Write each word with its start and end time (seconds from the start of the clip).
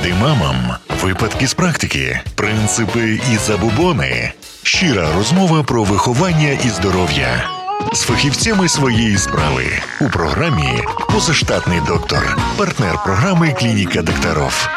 Поради 0.00 0.14
мамам, 0.14 0.56
випадки 1.02 1.46
з 1.46 1.54
практики, 1.54 2.20
принципи 2.34 3.20
і 3.32 3.36
забубони. 3.36 4.32
Щира 4.62 5.08
розмова 5.16 5.62
про 5.62 5.84
виховання 5.84 6.58
і 6.64 6.68
здоров'я 6.68 7.44
з 7.92 8.00
фахівцями 8.00 8.68
своєї 8.68 9.18
справи 9.18 9.64
у 10.00 10.08
програмі 10.08 10.82
Позаштатний 11.12 11.80
доктор, 11.86 12.36
партнер 12.56 13.02
програми 13.04 13.56
Клініка 13.58 14.02
докторов. 14.02 14.68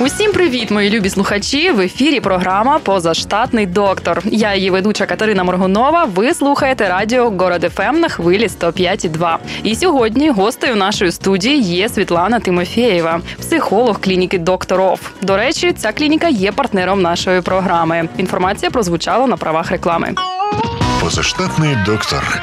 Усім 0.00 0.32
привіт, 0.32 0.70
мої 0.70 0.90
любі 0.90 1.10
слухачі! 1.10 1.70
В 1.70 1.80
ефірі 1.80 2.20
програма 2.20 2.78
Позаштатний 2.78 3.66
доктор. 3.66 4.22
Я 4.24 4.54
її 4.54 4.70
ведуча 4.70 5.06
Катерина 5.06 5.44
Моргунова. 5.44 6.04
Ви 6.04 6.34
слухаєте 6.34 6.88
радіо 6.88 7.30
Город 7.30 7.72
ФМ 7.74 8.00
на 8.00 8.08
хвилі 8.08 8.46
105,2. 8.46 9.36
І 9.62 9.74
сьогодні 9.74 10.30
гостею 10.30 10.76
нашої 10.76 11.12
студії 11.12 11.60
є 11.62 11.88
Світлана 11.88 12.40
Тимофєєва, 12.40 13.20
психолог 13.40 14.00
клініки 14.00 14.38
Докторов. 14.38 15.00
До 15.22 15.36
речі, 15.36 15.72
ця 15.72 15.92
клініка 15.92 16.28
є 16.28 16.52
партнером 16.52 17.02
нашої 17.02 17.40
програми. 17.40 18.08
Інформація 18.18 18.70
прозвучала 18.70 19.26
на 19.26 19.36
правах 19.36 19.70
реклами. 19.70 20.14
Позаштатний 21.00 21.76
доктор. 21.86 22.40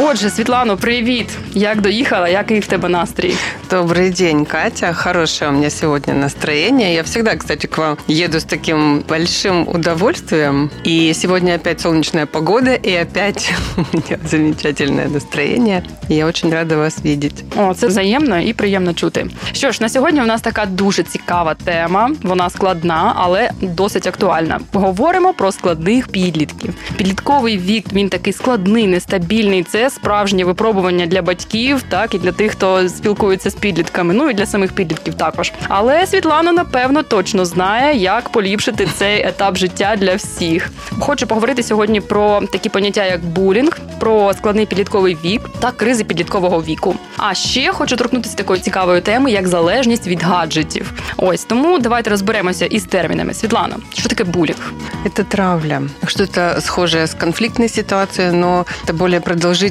Отже, 0.00 0.30
Світлано, 0.30 0.76
привіт! 0.76 1.26
Як 1.54 1.80
доїхала? 1.80 2.28
Який 2.28 2.60
в 2.60 2.66
тебе 2.66 2.88
настрій? 2.88 3.34
Добрый 3.70 4.10
день, 4.10 4.44
Катя. 4.44 4.92
Хорошее 4.92 5.50
у 5.50 5.54
меня 5.54 5.70
сегодня 5.70 6.14
настроение. 6.14 6.94
Я 6.94 7.02
всегда, 7.02 7.36
кстати, 7.36 7.66
к 7.66 7.78
вам 7.82 7.96
еду 8.08 8.38
с 8.38 8.44
таким 8.44 9.04
большим 9.08 9.68
удовольствием. 9.68 10.70
И 10.86 11.14
сегодня 11.14 11.54
опять 11.54 11.80
солнечная 11.80 12.26
погода, 12.26 12.70
и 12.86 13.02
опять 13.02 13.52
у 13.76 13.96
меня 13.96 14.18
замечательное 14.24 15.08
настроение. 15.08 15.82
Я 16.08 16.26
очень 16.26 16.50
рада 16.50 16.76
вас 16.76 16.98
видеть. 17.04 17.44
О, 17.56 17.74
це 17.74 17.86
взаємно 17.86 18.40
і 18.40 18.52
приємно 18.52 18.94
чути. 18.94 19.26
Що 19.52 19.72
ж, 19.72 19.78
на 19.82 19.88
сьогодні 19.88 20.22
у 20.22 20.26
нас 20.26 20.40
така 20.40 20.66
дуже 20.66 21.02
цікава 21.02 21.54
тема. 21.54 22.10
Вона 22.22 22.50
складна, 22.50 23.12
але 23.16 23.50
досить 23.60 24.06
актуальна. 24.06 24.60
Поговоримо 24.70 25.32
про 25.34 25.52
складних 25.52 26.08
підлітків. 26.08 26.74
Підлітковий 26.96 27.58
вік 27.58 27.84
він 27.92 28.08
такий 28.08 28.32
складний, 28.32 28.86
нестабільний. 28.86 29.62
Це 29.62 29.87
справжнє 29.90 30.44
випробування 30.44 31.06
для 31.06 31.22
батьків, 31.22 31.82
так 31.88 32.14
і 32.14 32.18
для 32.18 32.32
тих, 32.32 32.52
хто 32.52 32.88
спілкується 32.88 33.50
з 33.50 33.54
підлітками. 33.54 34.14
Ну 34.14 34.30
і 34.30 34.34
для 34.34 34.46
самих 34.46 34.72
підлітків 34.72 35.14
також. 35.14 35.52
Але 35.68 36.06
Світлана, 36.06 36.52
напевно, 36.52 37.02
точно 37.02 37.44
знає, 37.44 37.98
як 37.98 38.28
поліпшити 38.28 38.88
цей 38.94 39.26
етап 39.26 39.56
життя 39.56 39.94
для 39.96 40.14
всіх. 40.14 40.70
Хочу 41.00 41.26
поговорити 41.26 41.62
сьогодні 41.62 42.00
про 42.00 42.40
такі 42.40 42.68
поняття, 42.68 43.04
як 43.04 43.24
булінг, 43.24 43.78
про 44.00 44.34
складний 44.34 44.66
підлітковий 44.66 45.18
вік 45.24 45.40
та 45.60 45.70
кризи 45.70 46.04
підліткового 46.04 46.62
віку. 46.62 46.94
А 47.16 47.34
ще 47.34 47.72
хочу 47.72 47.96
торкнутися 47.96 48.36
такої 48.36 48.60
цікавої 48.60 49.00
теми, 49.00 49.30
як 49.30 49.48
залежність 49.48 50.06
від 50.06 50.22
гаджетів. 50.22 50.92
Ось 51.16 51.44
тому 51.44 51.78
давайте 51.78 52.10
розберемося 52.10 52.66
із 52.66 52.84
термінами. 52.84 53.34
Світлана, 53.34 53.76
що 53.94 54.08
таке 54.08 54.24
булінг? 54.24 54.72
Это 55.04 55.24
травля. 55.24 55.82
Что-то 56.06 56.60
схожее 56.60 57.04
с 57.04 57.14
конфликтной 57.14 57.68
ситуацией, 57.68 58.32
но 58.32 58.66
это 58.84 58.92
более 58.92 59.20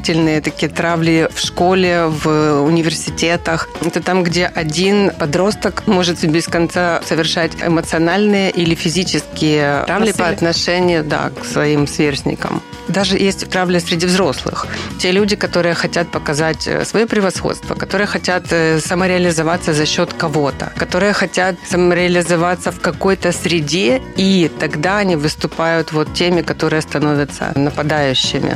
продолжительные 0.08 0.41
такие 0.41 0.69
травли 0.69 1.27
в 1.33 1.39
школе, 1.39 2.05
в 2.08 2.61
университетах. 2.61 3.67
Это 3.81 4.02
там, 4.02 4.23
где 4.23 4.45
один 4.45 5.11
подросток 5.11 5.83
может 5.88 6.23
без 6.23 6.47
конца 6.47 7.02
совершать 7.05 7.52
эмоциональные 7.61 8.52
или 8.52 8.75
физические 8.75 9.83
травли 9.85 10.11
по 10.11 10.19
Насилие. 10.19 10.35
отношению 10.35 11.03
да, 11.03 11.30
к 11.30 11.45
своим 11.45 11.88
сверстникам. 11.88 12.61
Даже 12.88 13.17
есть 13.17 13.50
травля 13.50 13.80
среди 13.80 14.05
взрослых. 14.05 14.66
Те 15.00 15.11
люди, 15.11 15.35
которые 15.35 15.73
хотят 15.75 16.09
показать 16.11 16.67
э, 16.67 16.85
свое 16.85 17.05
превосходство, 17.05 17.75
которые 17.75 18.08
хотят 18.08 18.44
э, 18.52 18.80
самореализоваться 18.80 19.73
за 19.73 19.85
счет 19.85 20.13
кого-то, 20.13 20.72
которые 20.78 21.11
хотят 21.13 21.55
самореализоваться 21.69 22.72
в 22.72 22.80
какой-то 22.80 23.33
среде, 23.33 24.02
и 24.16 24.50
тогда 24.59 25.00
они 25.00 25.17
выступают 25.17 25.91
вот 25.91 26.13
теми, 26.13 26.41
которые 26.41 26.81
становятся 26.81 27.51
нападающими. 27.56 28.56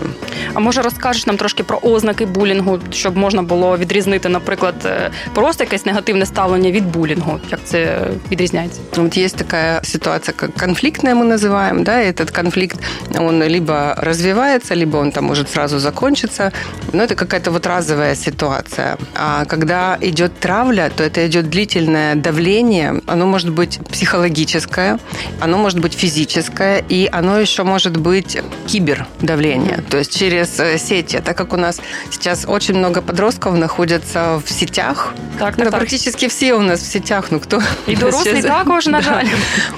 А 0.53 0.59
може 0.59 0.81
розкажеш 0.81 1.25
нам 1.25 1.37
трошки 1.40 1.62
про 1.62 1.78
ознаки 1.82 2.26
булінгу, 2.26 2.78
щоб 2.92 3.16
можна 3.16 3.42
було 3.42 3.76
відрізнити, 3.76 4.28
наприклад, 4.28 4.74
е, 4.84 5.10
просто 5.34 5.64
якесь 5.64 5.86
негативне 5.86 6.26
ставлення 6.26 6.70
від 6.70 6.92
булінгу? 6.92 7.40
Як 7.50 7.60
це 7.64 7.98
відрізняється? 8.30 8.80
Вот 8.96 9.16
есть 9.16 9.36
такая 9.36 9.80
ситуация, 9.82 10.34
как 10.36 10.50
конфликтная 10.54 11.14
мы 11.14 11.24
называем, 11.24 11.84
да, 11.84 12.02
и 12.02 12.06
этот 12.06 12.30
конфликт, 12.30 12.78
он 13.18 13.42
либо 13.42 13.94
развивается, 13.96 14.76
либо 14.76 14.98
он 14.98 15.12
там 15.12 15.24
может 15.24 15.50
сразу 15.50 15.78
закончиться, 15.78 16.52
но 16.92 17.02
это 17.02 17.14
какая-то 17.14 17.50
вот 17.50 17.66
разовая 17.66 18.14
ситуация. 18.14 18.96
А 19.14 19.44
когда 19.44 19.98
идет 20.00 20.32
травля, 20.40 20.90
то 20.96 21.04
это 21.04 21.26
идет 21.26 21.50
длительное 21.50 22.14
давление, 22.14 23.00
оно 23.06 23.26
может 23.26 23.50
быть 23.50 23.78
психологическое, 23.90 24.98
оно 25.40 25.58
может 25.58 25.80
быть 25.80 25.94
физическое, 25.94 26.84
и 26.88 27.08
оно 27.12 27.40
еще 27.40 27.62
может 27.62 27.96
быть 27.96 28.38
кибердавление, 28.66 29.82
то 29.90 29.98
есть 29.98 30.18
через 30.18 30.60
э, 30.60 30.78
сети. 31.20 31.20
Так 31.24 31.36
как 31.36 31.52
у 31.52 31.56
нас 31.56 31.80
сейчас 32.10 32.44
очень 32.48 32.78
много 32.78 33.02
подростков 33.02 33.56
находятся 33.56 34.40
в 34.44 34.50
сетях, 34.50 35.14
Так, 35.38 35.56
да, 35.56 35.64
так, 35.64 35.70
так. 35.70 35.80
практически 35.80 36.26
все 36.28 36.54
у 36.54 36.60
нас 36.60 36.80
в 36.82 36.86
сетях, 36.86 37.24
ну 37.30 37.40
кто? 37.40 37.62
І 37.86 37.96
дорослі 37.96 38.30
Сейчас- 38.30 38.44
також, 38.44 38.86
на 38.86 38.98
Да. 38.98 39.02
жаль, 39.04 39.26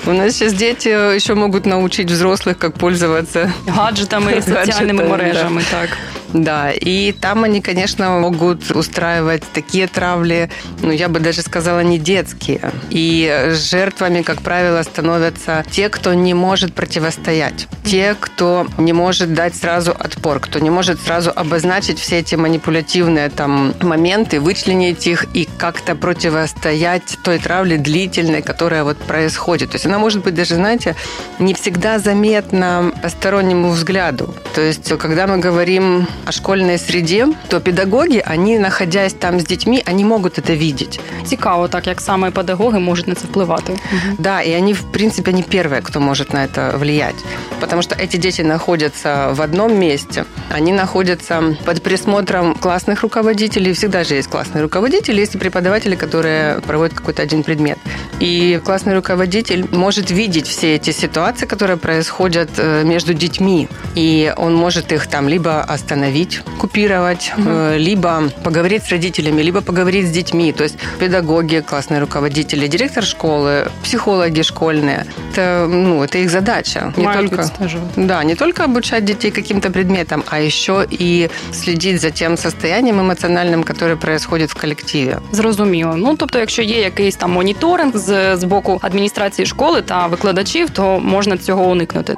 У 0.07 0.13
нас 0.13 0.33
сейчас 0.39 0.53
дети 0.53 0.89
еще 1.17 1.35
могут 1.35 1.67
научить 1.67 2.11
взрослых, 2.11 2.55
как 2.55 2.73
пользоваться. 2.79 3.53
гаджетами 3.67 4.33
і 4.39 4.43
соціальними 4.43 5.03
Гаджетами, 5.03 5.25
мережами. 5.25 5.63
Так. 5.71 5.89
Да, 6.34 6.72
и 6.72 7.12
там 7.12 7.44
они, 7.44 7.62
конечно, 7.62 8.10
могут 8.20 8.72
устраивать 8.72 9.44
такие 9.54 9.88
травли, 9.88 10.50
ну, 10.82 10.92
я 10.92 11.08
бы 11.08 11.20
даже 11.20 11.42
сказала, 11.42 11.82
не 11.82 12.00
детские. 12.00 12.72
И 12.90 13.52
жертвами, 13.52 14.24
как 14.24 14.42
правило, 14.42 14.82
становятся 14.82 15.64
те, 15.70 15.90
кто 15.90 16.14
не 16.14 16.34
может 16.34 16.74
противостоять. 16.74 17.68
Те, 17.86 18.16
кто 18.20 18.66
не 18.78 18.94
может 18.94 19.34
дать 19.34 19.56
сразу 19.56 19.92
отпор, 19.92 20.40
кто 20.40 20.60
не 20.60 20.72
может 20.72 21.00
сразу 21.00 21.32
обозначить 21.36 22.00
все 22.00 22.20
эти 22.20 22.36
манипулятивные 22.36 23.30
там 23.30 23.76
моменты, 23.82 24.40
вычленить 24.40 25.06
их 25.06 25.26
и 25.36 25.48
как-то 25.58 25.96
противостоять 25.96 27.18
той 27.24 27.38
травле 27.38 27.78
длительной, 27.78 28.42
которая 28.42 28.84
вот 28.84 28.98
происходит. 28.98 29.72
То 29.72 29.76
есть 29.76 29.86
она 29.86 30.00
может 30.00 30.24
быть 30.24 30.34
даже, 30.34 30.56
знаете, 30.56 30.96
не 31.38 31.54
всегда 31.54 32.00
заметна 32.00 32.92
постороннему 33.04 33.70
взгляду. 33.70 34.34
То 34.56 34.62
есть 34.62 34.98
когда 34.98 35.28
мы 35.28 35.38
говорим 35.38 36.08
о 36.26 36.32
школьной 36.32 36.78
среде, 36.78 37.28
то 37.50 37.60
педагоги, 37.60 38.24
они, 38.26 38.60
находясь 38.60 39.14
там 39.14 39.40
с 39.40 39.44
детьми, 39.44 39.84
они 39.86 40.06
могут 40.06 40.38
это 40.38 40.56
видеть. 40.56 41.00
Цікаво, 41.26 41.68
так 41.68 41.88
як 41.88 42.02
саме 42.02 42.32
педагоги 42.32 42.80
можуть 42.80 43.08
на 43.08 43.16
це 43.16 43.28
впливати. 43.28 43.78
Да, 44.18 44.42
и 44.42 44.54
они, 44.58 44.74
в 44.74 44.82
принципе, 44.92 45.34
не 45.34 45.44
первые, 45.44 45.82
кто 45.82 46.00
может 46.00 46.34
на 46.34 46.46
это 46.46 46.78
влиять. 46.78 47.16
Потому 47.60 47.82
что 47.82 47.96
эти 47.96 48.18
дети 48.18 48.42
находятся 48.44 49.34
в 49.34 49.42
одном 49.42 49.80
месте, 49.80 50.26
они 50.56 50.74
находятся 50.74 51.44
под 51.66 51.82
присмотром 51.84 52.56
классных 52.56 53.02
руководителей. 53.04 53.74
Всегда 53.74 54.04
же 54.04 54.16
есть 54.16 54.30
классные 54.30 54.62
руководители, 54.64 55.22
есть 55.22 55.36
и 55.36 55.38
преподаватели, 55.38 55.96
которые 55.96 56.62
проводят 56.62 56.98
какой-то 56.98 57.22
один 57.22 57.44
предмет. 57.44 57.78
И 58.20 58.62
классный 58.66 58.94
руководитель 58.96 59.66
может 59.72 60.12
видеть 60.12 60.48
все 60.48 60.76
эти 60.76 60.92
ситуации, 60.92 61.46
которые 61.46 61.78
происходят 61.78 62.50
э, 62.58 62.84
между 62.84 63.14
детьми. 63.14 63.68
И 63.96 64.34
он 64.38 64.56
может 64.56 64.92
их 64.92 65.08
там 65.08 65.30
либо 65.30 65.62
остановить, 65.62 66.13
купировать, 66.59 67.33
э, 67.37 67.79
либо 67.79 68.23
поговорить 68.43 68.83
с 68.85 68.91
родителями, 68.91 69.43
либо 69.43 69.61
поговорить 69.61 70.07
с 70.07 70.11
детьми. 70.11 70.53
То 70.53 70.65
есть 70.65 70.79
педагоги, 70.99 71.63
классные 71.71 72.01
руководители, 72.01 72.69
директор 72.69 73.05
школы, 73.05 73.69
психологи 73.83 74.43
школьные. 74.43 75.05
Это, 75.33 75.67
ну, 75.69 76.03
это 76.03 76.19
их 76.19 76.31
задача. 76.31 76.93
Не 76.97 77.05
Мають 77.05 77.31
только, 77.31 77.43
відстежувати. 77.43 77.93
да, 77.97 78.25
не 78.25 78.35
только 78.35 78.65
обучать 78.65 79.05
детей 79.05 79.31
каким-то 79.31 79.71
предметам, 79.71 80.23
а 80.27 80.41
еще 80.41 80.87
и 81.01 81.29
следить 81.53 82.01
за 82.01 82.11
тем 82.11 82.37
состоянием 82.37 83.01
эмоциональным, 83.01 83.65
которое 83.65 83.97
происходит 83.97 84.51
в 84.51 84.55
коллективе. 84.55 85.19
Зрозуміло. 85.33 85.95
Ну 85.97 86.17
тобто, 86.17 86.39
якщо 86.39 86.63
є 86.63 86.81
якийсь 86.81 87.17
там 87.17 87.33
моніторинг 87.33 87.97
з, 87.97 88.37
з 88.37 88.45
боку 88.45 88.79
адміністрації 88.83 89.47
школи 89.47 89.83
та 89.83 90.07
викладачів, 90.07 90.71
то 90.71 91.01
можна 91.01 91.37
цього 91.37 91.65
уникнути. 91.65 92.17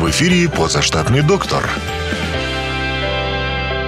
В 0.00 0.06
ефірі 0.06 0.48
позаштатний 0.48 1.22
доктор. 1.22 1.68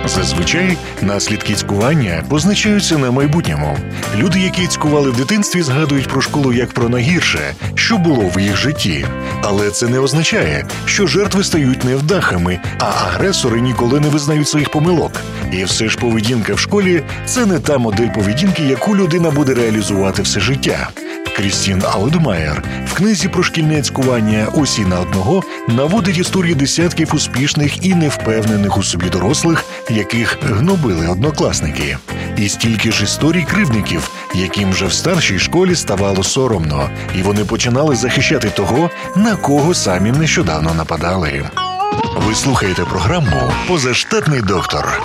Зазвичай 0.06 0.77
наслідки 1.01 1.53
цькування 1.53 2.24
позначаються 2.30 2.98
на 2.98 3.12
майбутньому. 3.12 3.77
Люди, 4.18 4.39
які 4.39 4.68
цькували 4.68 5.09
в 5.09 5.18
дитинстві, 5.18 5.62
згадують 5.62 6.07
про 6.07 6.21
школу 6.21 6.53
як 6.53 6.74
про 6.74 6.89
найгірше, 6.89 7.39
що 7.75 7.98
було 7.98 8.31
в 8.36 8.39
їх 8.39 8.57
житті. 8.57 9.06
Але 9.44 9.69
це 9.69 9.88
не 9.88 10.00
означає, 10.00 10.65
що 10.86 11.07
жертви 11.07 11.44
стають 11.44 11.83
невдахами, 11.83 12.59
а 12.80 12.86
агресори 12.86 13.62
ніколи 13.62 14.00
не 14.00 14.09
визнають 14.09 14.48
своїх 14.48 14.69
помилок. 14.69 15.12
І 15.51 15.63
все 15.63 15.89
ж 15.89 15.98
поведінка 15.98 16.54
в 16.54 16.59
школі 16.59 17.04
це 17.25 17.45
не 17.45 17.59
та 17.59 17.77
модель 17.77 18.09
поведінки, 18.15 18.63
яку 18.63 18.95
людина 18.95 19.31
буде 19.31 19.54
реалізувати 19.54 20.21
все 20.21 20.39
життя. 20.39 20.89
Крістін 21.38 21.83
Аудмаєр 21.94 22.63
в 22.88 22.94
книзі 22.94 23.27
про 23.27 23.44
шкільне 23.44 23.81
цькування 23.81 24.47
Усі 24.53 24.85
на 24.85 25.00
одного 25.00 25.44
наводить 25.68 26.18
історії 26.18 26.56
десятків 26.56 27.15
успішних 27.15 27.85
і 27.85 27.95
невпевнених 27.95 28.77
у 28.77 28.83
собі 28.83 29.09
дорослих, 29.09 29.65
яких 29.89 30.38
гнобили 30.44 31.07
однокласники. 31.07 31.97
І 32.38 32.50
стільки 32.50 32.91
ж 32.91 33.03
історій 33.03 33.45
кривдників, 33.50 34.12
яким 34.35 34.71
вже 34.71 34.85
в 34.85 34.94
старшій 34.94 35.39
школі 35.39 35.75
ставало 35.75 36.23
соромно, 36.23 36.89
і 37.19 37.21
вони 37.21 37.45
починали 37.45 37.95
захищати 37.95 38.50
того, 38.50 38.89
на 39.15 39.35
кого 39.35 39.73
самі 39.73 40.12
нещодавно 40.12 40.73
нападали. 40.73 41.50
Ви 42.27 42.35
слухаєте 42.35 42.85
програму 42.85 43.51
Позаштатний 43.68 44.41
доктор. 44.41 45.01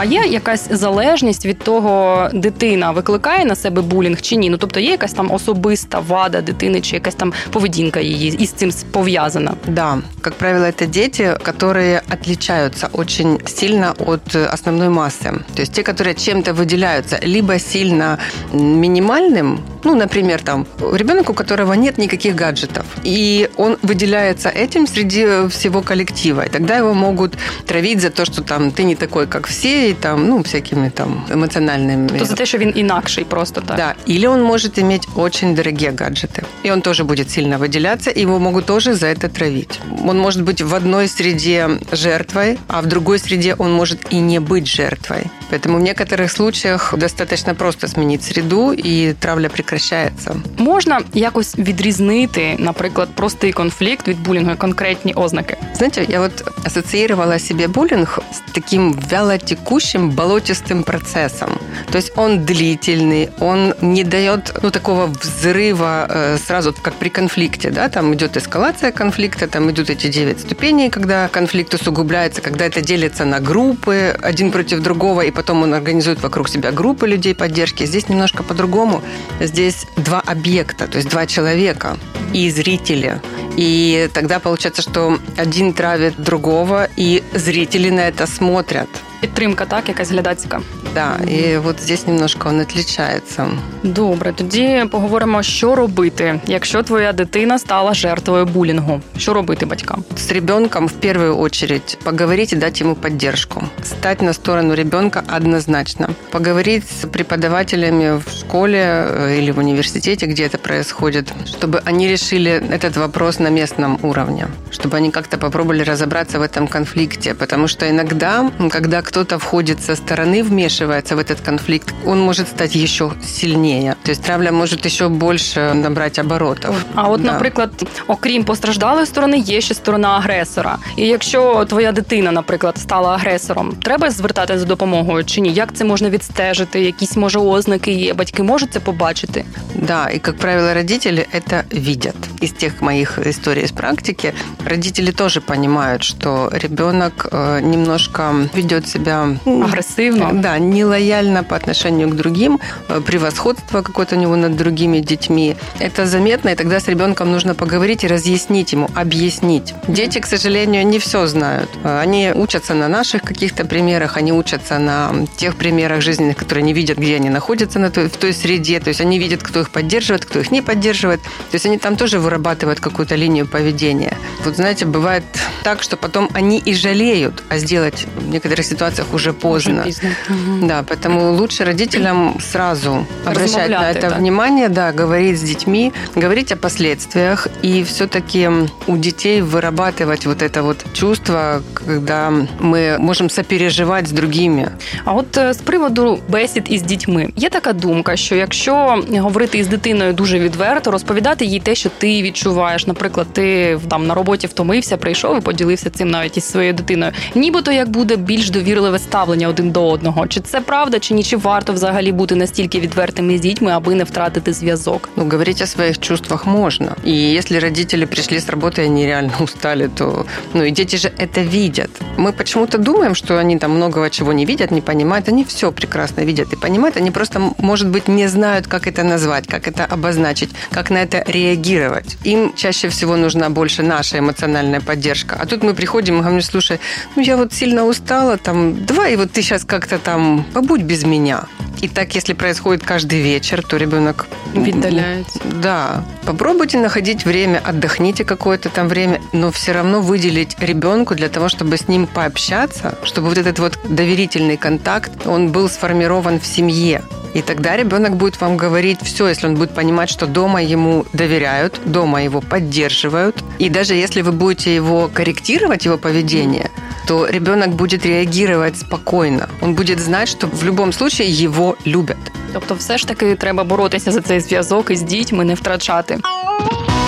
А 0.00 0.04
є 0.04 0.24
якась 0.30 0.68
залежність 0.70 1.46
від 1.46 1.58
того, 1.58 2.28
дитина 2.32 2.90
викликає 2.90 3.44
на 3.44 3.54
себе 3.54 3.82
булінг 3.82 4.20
чи 4.20 4.36
ні? 4.36 4.50
Ну 4.50 4.56
тобто 4.56 4.80
є 4.80 4.90
якась 4.90 5.12
там 5.12 5.32
особиста 5.32 6.00
вада 6.08 6.40
дитини, 6.40 6.80
чи 6.80 6.96
якась 6.96 7.14
там 7.14 7.32
поведінка 7.50 8.00
її 8.00 8.36
із 8.42 8.50
цим 8.50 8.72
пов'язана? 8.90 9.54
Да, 9.68 9.98
как 10.28 10.36
правило, 10.36 10.64
это 10.64 10.86
дети, 10.86 11.38
которые 11.42 12.02
отличаются 12.10 12.90
очень 12.92 13.40
сильно 13.46 13.92
от 13.92 14.36
основной 14.36 14.90
массы. 14.90 15.32
То 15.54 15.62
есть 15.62 15.72
те, 15.72 15.82
которые 15.82 16.14
чем-то 16.14 16.52
выделяются, 16.52 17.18
либо 17.22 17.58
сильно 17.58 18.18
минимальным, 18.52 19.60
ну, 19.84 19.94
например, 19.94 20.42
там 20.42 20.66
ребенок, 20.92 21.30
у 21.30 21.34
которого 21.34 21.72
нет 21.72 21.98
никаких 21.98 22.34
гаджетов, 22.34 22.84
и 23.04 23.48
он 23.56 23.78
выделяется 23.82 24.50
этим 24.50 24.86
среди 24.86 25.48
всего 25.48 25.80
коллектива, 25.80 26.42
и 26.42 26.50
тогда 26.50 26.76
его 26.76 26.92
могут 26.92 27.38
травить 27.66 28.00
за 28.02 28.10
то, 28.10 28.26
что 28.26 28.42
там 28.42 28.70
ты 28.70 28.82
не 28.84 28.96
такой, 28.96 29.26
как 29.26 29.46
все, 29.46 29.90
и 29.90 29.94
там, 29.94 30.28
ну, 30.28 30.42
всякими 30.42 30.90
там 30.90 31.24
эмоциональными. 31.30 32.18
То 32.18 32.24
за 32.24 32.34
те, 32.34 32.46
що 32.46 32.58
він 32.58 32.72
інакший 32.76 33.24
просто 33.24 33.60
так. 33.60 33.76
Да, 33.76 33.94
или 34.08 34.26
он 34.26 34.42
может 34.42 34.78
иметь 34.78 35.08
очень 35.16 35.54
дорогие 35.54 35.90
гаджеты, 35.92 36.42
и 36.66 36.70
он 36.70 36.82
тоже 36.82 37.04
будет 37.04 37.30
сильно 37.30 37.58
выделяться, 37.58 38.10
и 38.10 38.20
его 38.20 38.38
могут 38.38 38.66
тоже 38.66 38.94
за 38.94 39.06
это 39.06 39.28
травить. 39.28 39.80
Он 40.04 40.17
может 40.17 40.43
быть 40.43 40.61
в 40.61 40.75
одной 40.75 41.07
среде 41.07 41.69
жертвой, 41.91 42.59
а 42.67 42.81
в 42.81 42.85
другой 42.85 43.19
среде 43.19 43.55
он 43.57 43.73
может 43.73 44.13
и 44.13 44.19
не 44.19 44.39
быть 44.39 44.67
жертвой. 44.67 45.23
Поэтому 45.49 45.77
в 45.77 45.81
некоторых 45.81 46.31
случаях 46.31 46.93
достаточно 46.97 47.55
просто 47.55 47.87
сменить 47.87 48.23
среду, 48.23 48.71
и 48.71 49.13
травля 49.19 49.49
прекращается. 49.49 50.35
Можна 50.57 51.01
якось 51.13 51.57
відрізнити, 51.57 52.55
наприклад, 52.59 53.09
простий 53.15 53.51
конфлікт 53.51 54.07
від 54.07 54.19
булінгу, 54.19 54.55
конкретні 54.57 55.13
ознаки. 55.13 55.57
Знаете, 55.75 56.05
я 56.09 56.19
вот 56.19 56.43
ассоциировала 56.65 57.39
себе 57.39 57.67
буллинг 57.67 58.19
с 58.31 58.41
таким 58.53 58.93
вялотекущим, 59.11 60.11
болотистым 60.11 60.83
процессом. 60.83 61.49
То 61.91 61.97
есть 61.97 62.13
он 62.15 62.39
длительный, 62.45 63.29
он 63.39 63.73
не 63.81 64.03
дает 64.03 64.53
ну, 64.63 64.71
такого 64.71 65.05
взрыва 65.05 66.07
э, 66.09 66.37
сразу, 66.37 66.73
как 66.81 66.93
при 66.93 67.09
конфликте. 67.09 67.69
Да? 67.69 67.89
Там 67.89 68.13
идет 68.13 68.37
эскалация 68.37 68.91
конфликта, 68.91 69.47
там 69.47 69.69
идут 69.69 69.89
эти 69.98 70.06
девять 70.06 70.40
ступеней, 70.40 70.90
когда 70.90 71.26
конфликт 71.28 71.74
усугубляется, 71.74 72.40
когда 72.40 72.66
это 72.66 72.80
делится 72.80 73.24
на 73.24 73.40
группы 73.40 74.16
один 74.22 74.52
против 74.52 74.80
другого, 74.80 75.22
и 75.22 75.32
потом 75.32 75.62
он 75.62 75.74
организует 75.74 76.22
вокруг 76.22 76.48
себя 76.48 76.70
группы 76.70 77.08
людей 77.08 77.34
поддержки. 77.34 77.84
Здесь 77.84 78.08
немножко 78.08 78.44
по-другому. 78.44 79.02
Здесь 79.40 79.86
два 79.96 80.20
объекта, 80.20 80.86
то 80.86 80.98
есть 80.98 81.10
два 81.10 81.26
человека 81.26 81.96
и 82.32 82.48
зрители. 82.50 83.20
И 83.56 84.08
тогда 84.14 84.38
получается, 84.38 84.82
что 84.82 85.18
один 85.36 85.72
травит 85.72 86.14
другого, 86.16 86.88
и 86.96 87.24
зрители 87.34 87.90
на 87.90 88.06
это 88.06 88.28
смотрят 88.28 88.88
Підтримка, 89.19 89.65
так, 89.65 89.87
якась 89.89 90.11
глядацька. 90.11 90.61
Да, 90.93 91.17
и 91.27 91.57
вот 91.57 91.79
здесь 91.79 92.07
немножко 92.07 92.49
он 92.49 92.59
отличается. 92.59 93.47
Добре, 93.83 94.33
тоді 94.33 94.85
поговоримо, 94.91 95.43
що 95.43 95.75
робити, 95.75 96.39
якщо 96.47 96.83
твоя 96.83 97.13
дитина 97.13 97.59
стала 97.59 97.93
жертвою 97.93 98.45
булінгу. 98.45 99.01
Що 99.17 99.33
робити 99.33 99.65
батькам? 99.65 100.03
С 100.17 100.31
ребенком 100.31 100.87
в 100.87 100.91
первую 100.91 101.37
очередь 101.37 101.97
поговорить 102.03 102.53
и 102.53 102.55
дать 102.55 102.81
ему 102.81 102.95
поддержку. 102.95 103.63
Стать 103.83 104.21
на 104.21 104.33
сторону 104.33 104.75
ребенка 104.75 105.23
однозначно. 105.35 106.09
Поговорить 106.31 106.83
с 106.89 107.07
преподавателями 107.07 108.21
в 108.25 108.31
школе 108.39 108.77
э, 108.77 109.37
или 109.39 109.51
в 109.51 109.57
университете, 109.59 110.25
где 110.25 110.43
это 110.43 110.57
происходит, 110.57 111.33
чтобы 111.45 111.81
они 111.85 112.07
решили 112.07 112.51
этот 112.51 112.97
вопрос 112.97 113.39
на 113.39 113.49
местном 113.49 113.99
уровне, 114.03 114.47
чтобы 114.71 114.97
они 114.97 115.11
как-то 115.11 115.37
попробовали 115.37 115.83
разобраться 115.83 116.39
в 116.39 116.41
этом 116.41 116.67
конфликте, 116.67 117.33
потому 117.33 117.67
что 117.67 117.85
иногда, 117.85 118.51
когда 118.71 119.01
кто-то 119.07 119.37
входит 119.37 119.81
со 119.83 119.95
стороны, 119.95 120.43
вмешивается 120.43 121.15
в 121.15 121.19
этот 121.19 121.39
конфликт, 121.45 121.93
он 122.05 122.19
может 122.21 122.47
стать 122.47 122.75
еще 122.75 123.11
сильнее. 123.25 123.95
То 124.03 124.11
есть 124.11 124.23
травля 124.23 124.51
может 124.51 124.85
еще 124.85 125.07
больше 125.09 125.73
набрать 125.73 126.19
оборотов. 126.19 126.75
А 126.95 127.09
от, 127.09 127.21
Да. 127.21 127.31
наприклад, 127.31 127.87
окрім 128.07 128.43
постраждалої 128.43 129.05
сторони, 129.05 129.37
є 129.37 129.61
ще 129.61 129.73
сторона 129.73 130.07
агресора. 130.07 130.77
І 130.97 131.07
якщо 131.07 131.65
твоя 131.69 131.91
дитина, 131.91 132.31
наприклад, 132.31 132.77
стала 132.77 133.13
агресором, 133.15 133.75
треба 133.81 134.11
звертатися 134.11 134.59
за 134.59 134.65
допомогою 134.65 135.25
чи 135.25 135.41
ні? 135.41 135.53
Як 135.53 135.73
це 135.73 135.85
можна 135.85 136.09
відстежити? 136.09 136.81
Якісь 136.81 137.15
може 137.17 137.39
ознаки 137.39 137.91
є? 137.91 138.13
Батьки 138.13 138.43
можуть 138.43 138.73
це 138.73 138.79
побачити? 138.79 139.45
Да, 139.75 140.09
и, 140.15 140.19
как 140.19 140.37
правило, 140.37 140.73
родители 140.73 141.25
это 141.35 141.63
видят. 141.85 142.15
Из 142.43 142.51
тех 142.51 142.81
моих 142.81 143.19
историй 143.27 143.63
из 143.63 143.71
практики, 143.71 144.33
родители 144.65 145.11
тоже 145.11 145.41
понимают, 145.41 146.03
что 146.03 146.49
ребенок 146.53 147.27
э, 147.31 147.61
немножко 147.61 148.35
ведет 148.55 148.87
себя 148.87 148.96
М, 149.06 149.62
Агресивно. 149.64 150.30
Да, 150.32 150.58
нелояльно 150.58 151.44
по 151.44 151.56
отношению 151.56 152.08
к 152.08 152.16
другим, 152.16 152.60
э, 152.88 153.00
превосходство 153.00 153.82
какое-то 153.82 154.16
у 154.16 154.18
него 154.18 154.36
над 154.36 154.56
другими 154.56 154.98
детьми. 155.00 155.56
Это 155.78 156.06
заметно, 156.06 156.50
и 156.50 156.54
тогда 156.54 156.80
с 156.80 156.88
ребенком 156.88 157.30
нужно 157.30 157.54
поговорить 157.54 158.04
и 158.04 158.08
разъяснить 158.08 158.72
ему, 158.72 158.88
объяснить. 158.94 159.74
Дети, 159.88 160.18
к 160.20 160.26
сожалению, 160.26 160.86
не 160.86 160.98
все 160.98 161.26
знают. 161.26 161.70
Э, 161.84 162.00
Они 162.00 162.32
учатся 162.34 162.74
на 162.74 162.88
наших 162.88 163.22
каких-то 163.22 163.64
примерах, 163.64 164.16
они 164.16 164.32
учатся 164.32 164.78
на 164.78 165.12
тех 165.36 165.56
примерах 165.56 166.00
жизненных, 166.02 166.36
которые 166.36 166.62
они 166.62 166.72
видят, 166.72 166.98
где 166.98 167.16
они 167.16 167.30
находятся 167.30 167.78
на 167.78 167.90
той, 167.90 168.08
в 168.08 168.16
той 168.16 168.32
среде. 168.32 168.80
То 168.80 168.88
есть 168.88 169.00
они 169.00 169.18
видят, 169.18 169.42
кто 169.42 169.60
их 169.60 169.70
поддерживает, 169.70 170.24
кто 170.24 170.40
их 170.40 170.50
не 170.50 170.62
поддерживает. 170.62 171.20
То 171.22 171.54
есть 171.54 171.66
они 171.66 171.78
там 171.78 171.96
тоже 171.96 172.18
вырабатывают 172.18 172.80
какую-то 172.80 173.14
линию 173.16 173.46
поведения. 173.46 174.16
Вот 174.44 174.56
знаете, 174.56 174.84
бывает 174.86 175.24
так, 175.62 175.82
что 175.82 175.96
потом 175.96 176.28
они 176.34 176.58
и 176.58 176.74
жалеют, 176.74 177.42
а 177.48 177.58
сделать 177.58 178.06
в 178.16 178.28
некоторых 178.28 178.64
ситуациях 178.64 178.87
уже 179.13 179.33
поздно. 179.33 179.73
Вже 179.73 179.83
пізно. 179.83 180.09
Мгм. 180.29 180.67
Да, 180.67 180.83
поэтому 180.83 181.37
лучше 181.37 181.65
родителям 181.65 182.35
сразу 182.39 183.05
обращать 183.25 183.69
на 183.69 183.77
Размовляти, 183.77 183.99
это 183.99 184.09
да. 184.09 184.15
внимание, 184.15 184.69
да, 184.69 184.91
говорить 184.91 185.35
с 185.35 185.41
детьми, 185.41 185.91
говорить 186.15 186.51
о 186.51 186.55
последствиях 186.55 187.47
и 187.63 187.83
все-таки 187.83 188.49
у 188.87 188.97
детей 188.97 189.41
вырабатывать 189.41 190.25
вот 190.25 190.41
это 190.41 190.61
вот 190.61 190.85
чувство, 190.93 191.61
когда 191.73 192.31
мы 192.59 192.97
можем 192.99 193.29
сопереживать 193.29 194.07
с 194.07 194.11
другими. 194.11 194.69
А 195.05 195.13
от 195.13 195.37
е, 195.37 195.53
з 195.53 195.57
приводу 195.57 196.19
бесід 196.29 196.65
із 196.69 196.81
дітьми 196.81 197.29
є 197.35 197.49
така 197.49 197.73
думка, 197.73 198.15
що 198.15 198.35
якщо 198.35 199.03
говорити 199.11 199.57
із 199.57 199.67
дитиною 199.67 200.13
дуже 200.13 200.39
відверто, 200.39 200.91
розповідати 200.91 201.45
їй 201.45 201.59
те, 201.59 201.75
що 201.75 201.89
ти 201.97 202.21
відчуваєш, 202.21 202.87
наприклад, 202.87 203.27
ти 203.33 203.79
там 203.89 204.07
на 204.07 204.13
роботі 204.13 204.47
втомився, 204.47 204.97
прийшов 204.97 205.37
і 205.37 205.41
поділився 205.41 205.89
цим 205.89 206.11
навіть 206.11 206.37
із 206.37 206.43
своєю 206.43 206.73
дитиною, 206.73 207.11
нібито 207.35 207.71
як 207.71 207.89
буде 207.89 208.15
більш 208.15 208.49
довірливе 208.77 208.99
ставлення 208.99 209.47
один 209.47 209.71
до 209.71 209.89
одного. 209.89 210.27
Чи 210.27 210.39
це 210.39 210.61
правда, 210.61 210.99
чи 210.99 211.13
ні? 211.13 211.23
Чи 211.23 211.37
варто 211.37 211.73
взагалі 211.73 212.11
бути 212.11 212.35
настільки 212.35 212.79
відвертими 212.79 213.37
з 213.37 213.41
дітьми, 213.41 213.71
аби 213.71 213.95
не 213.95 214.03
втратити 214.03 214.53
зв'язок? 214.53 215.09
Ну, 215.15 215.29
говорить 215.29 215.61
о 215.61 215.67
своих 215.67 215.99
чувствах 215.99 216.45
можно. 216.45 216.95
И 217.05 217.11
если 217.11 217.59
родители 217.59 218.05
пришли 218.05 218.37
с 218.37 218.49
работы, 218.49 218.81
и 218.81 218.85
они 218.85 219.05
реально 219.05 219.31
устали, 219.39 219.89
то... 219.95 220.25
Ну, 220.53 220.63
и 220.63 220.71
дети 220.71 220.97
же 220.97 221.11
это 221.17 221.41
видят. 221.41 221.89
Мы 222.17 222.31
почему-то 222.31 222.77
думаем, 222.77 223.15
что 223.15 223.37
они 223.37 223.57
там 223.57 223.71
многого 223.71 224.09
чего 224.09 224.33
не 224.33 224.45
видят, 224.45 224.71
не 224.71 224.81
понимают. 224.81 225.29
Они 225.29 225.43
все 225.43 225.71
прекрасно 225.71 226.25
видят 226.25 226.53
и 226.53 226.55
понимают. 226.55 226.97
Они 226.97 227.11
просто, 227.11 227.39
может 227.57 227.87
быть, 227.87 228.07
не 228.07 228.27
знают, 228.29 228.67
как 228.67 228.87
это 228.87 229.03
назвать, 229.03 229.47
как 229.47 229.67
это 229.67 229.85
обозначить, 229.85 230.49
как 230.71 230.91
на 230.91 230.97
это 230.97 231.23
реагировать. 231.27 232.17
Им 232.25 232.53
чаще 232.55 232.87
всего 232.87 233.17
нужна 233.17 233.49
больше 233.49 233.83
наша 233.83 234.17
эмоциональная 234.17 234.81
поддержка. 234.81 235.37
А 235.41 235.45
тут 235.45 235.63
мы 235.63 235.73
приходим 235.73 236.15
и 236.15 236.19
говорим, 236.19 236.41
слушай, 236.41 236.79
ну 237.15 237.23
я 237.23 237.37
вот 237.37 237.53
сильно 237.53 237.85
устала, 237.85 238.37
там, 238.37 238.66
давай 238.72 239.16
вот 239.16 239.32
ты 239.32 239.42
сейчас 239.42 239.64
как-то 239.64 239.98
там 239.98 240.44
побудь 240.54 240.82
без 240.82 241.04
меня. 241.04 241.44
И 241.80 241.88
так, 241.88 242.14
если 242.16 242.34
происходит 242.34 242.82
каждый 242.84 243.20
вечер, 243.22 243.62
то 243.62 243.76
ребенок 243.76 244.26
Віддаляється. 244.54 245.40
да. 245.62 246.02
Попробуйте 246.24 246.78
находить 246.78 247.24
время, 247.24 247.60
отдохните 247.64 248.24
какое-то 248.24 248.68
там 248.68 248.88
время, 248.88 249.20
но 249.32 249.50
все 249.50 249.72
равно 249.72 250.00
выделить 250.00 250.56
ребенку 250.60 251.14
для 251.14 251.28
того, 251.28 251.48
чтобы 251.48 251.76
с 251.76 251.88
ним 251.88 252.06
пообщаться, 252.06 252.94
чтобы 253.04 253.28
вот 253.28 253.38
этот 253.38 253.58
вот 253.58 253.78
доверительный 253.88 254.56
контакт, 254.56 255.26
он 255.26 255.48
был 255.52 255.68
сформирован 255.68 256.38
в 256.40 256.46
семье. 256.46 257.02
И 257.34 257.42
тогда 257.42 257.76
ребенок 257.76 258.16
будет 258.16 258.40
вам 258.40 258.56
говорить 258.56 258.98
все, 259.02 259.28
если 259.28 259.46
он 259.46 259.54
будет 259.54 259.70
понимать, 259.70 260.10
что 260.10 260.26
дома 260.26 260.62
ему 260.62 261.04
доверяют, 261.12 261.80
дома 261.84 262.22
его 262.24 262.40
поддерживают. 262.40 263.44
И 263.58 263.68
даже 263.68 263.94
если 263.94 264.22
вы 264.22 264.32
будете 264.32 264.74
его 264.74 265.08
корректировать, 265.14 265.84
его 265.84 265.98
поведение, 265.98 266.70
то 267.08 267.26
ребенок 267.26 267.70
будет 267.70 268.04
реагировать 268.04 268.76
спокойно. 268.76 269.48
Он 269.62 269.74
будет 269.74 269.98
знать, 269.98 270.28
что 270.28 270.46
в 270.46 270.62
любом 270.62 270.92
случае 270.92 271.30
его 271.30 271.76
любят. 271.86 272.18
Тобто, 272.52 272.74
все 272.74 272.98
ж 272.98 273.08
таки 273.08 273.34
треба 273.34 273.64
боротися 273.64 274.12
за 274.12 274.20
цей 274.20 274.40
зв'язок 274.40 274.90
із 274.90 275.02
дітьми, 275.02 275.44
не 275.44 275.54
втрачати. 275.54 276.18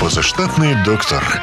Позаштатний 0.00 0.76
доктор. 0.84 1.40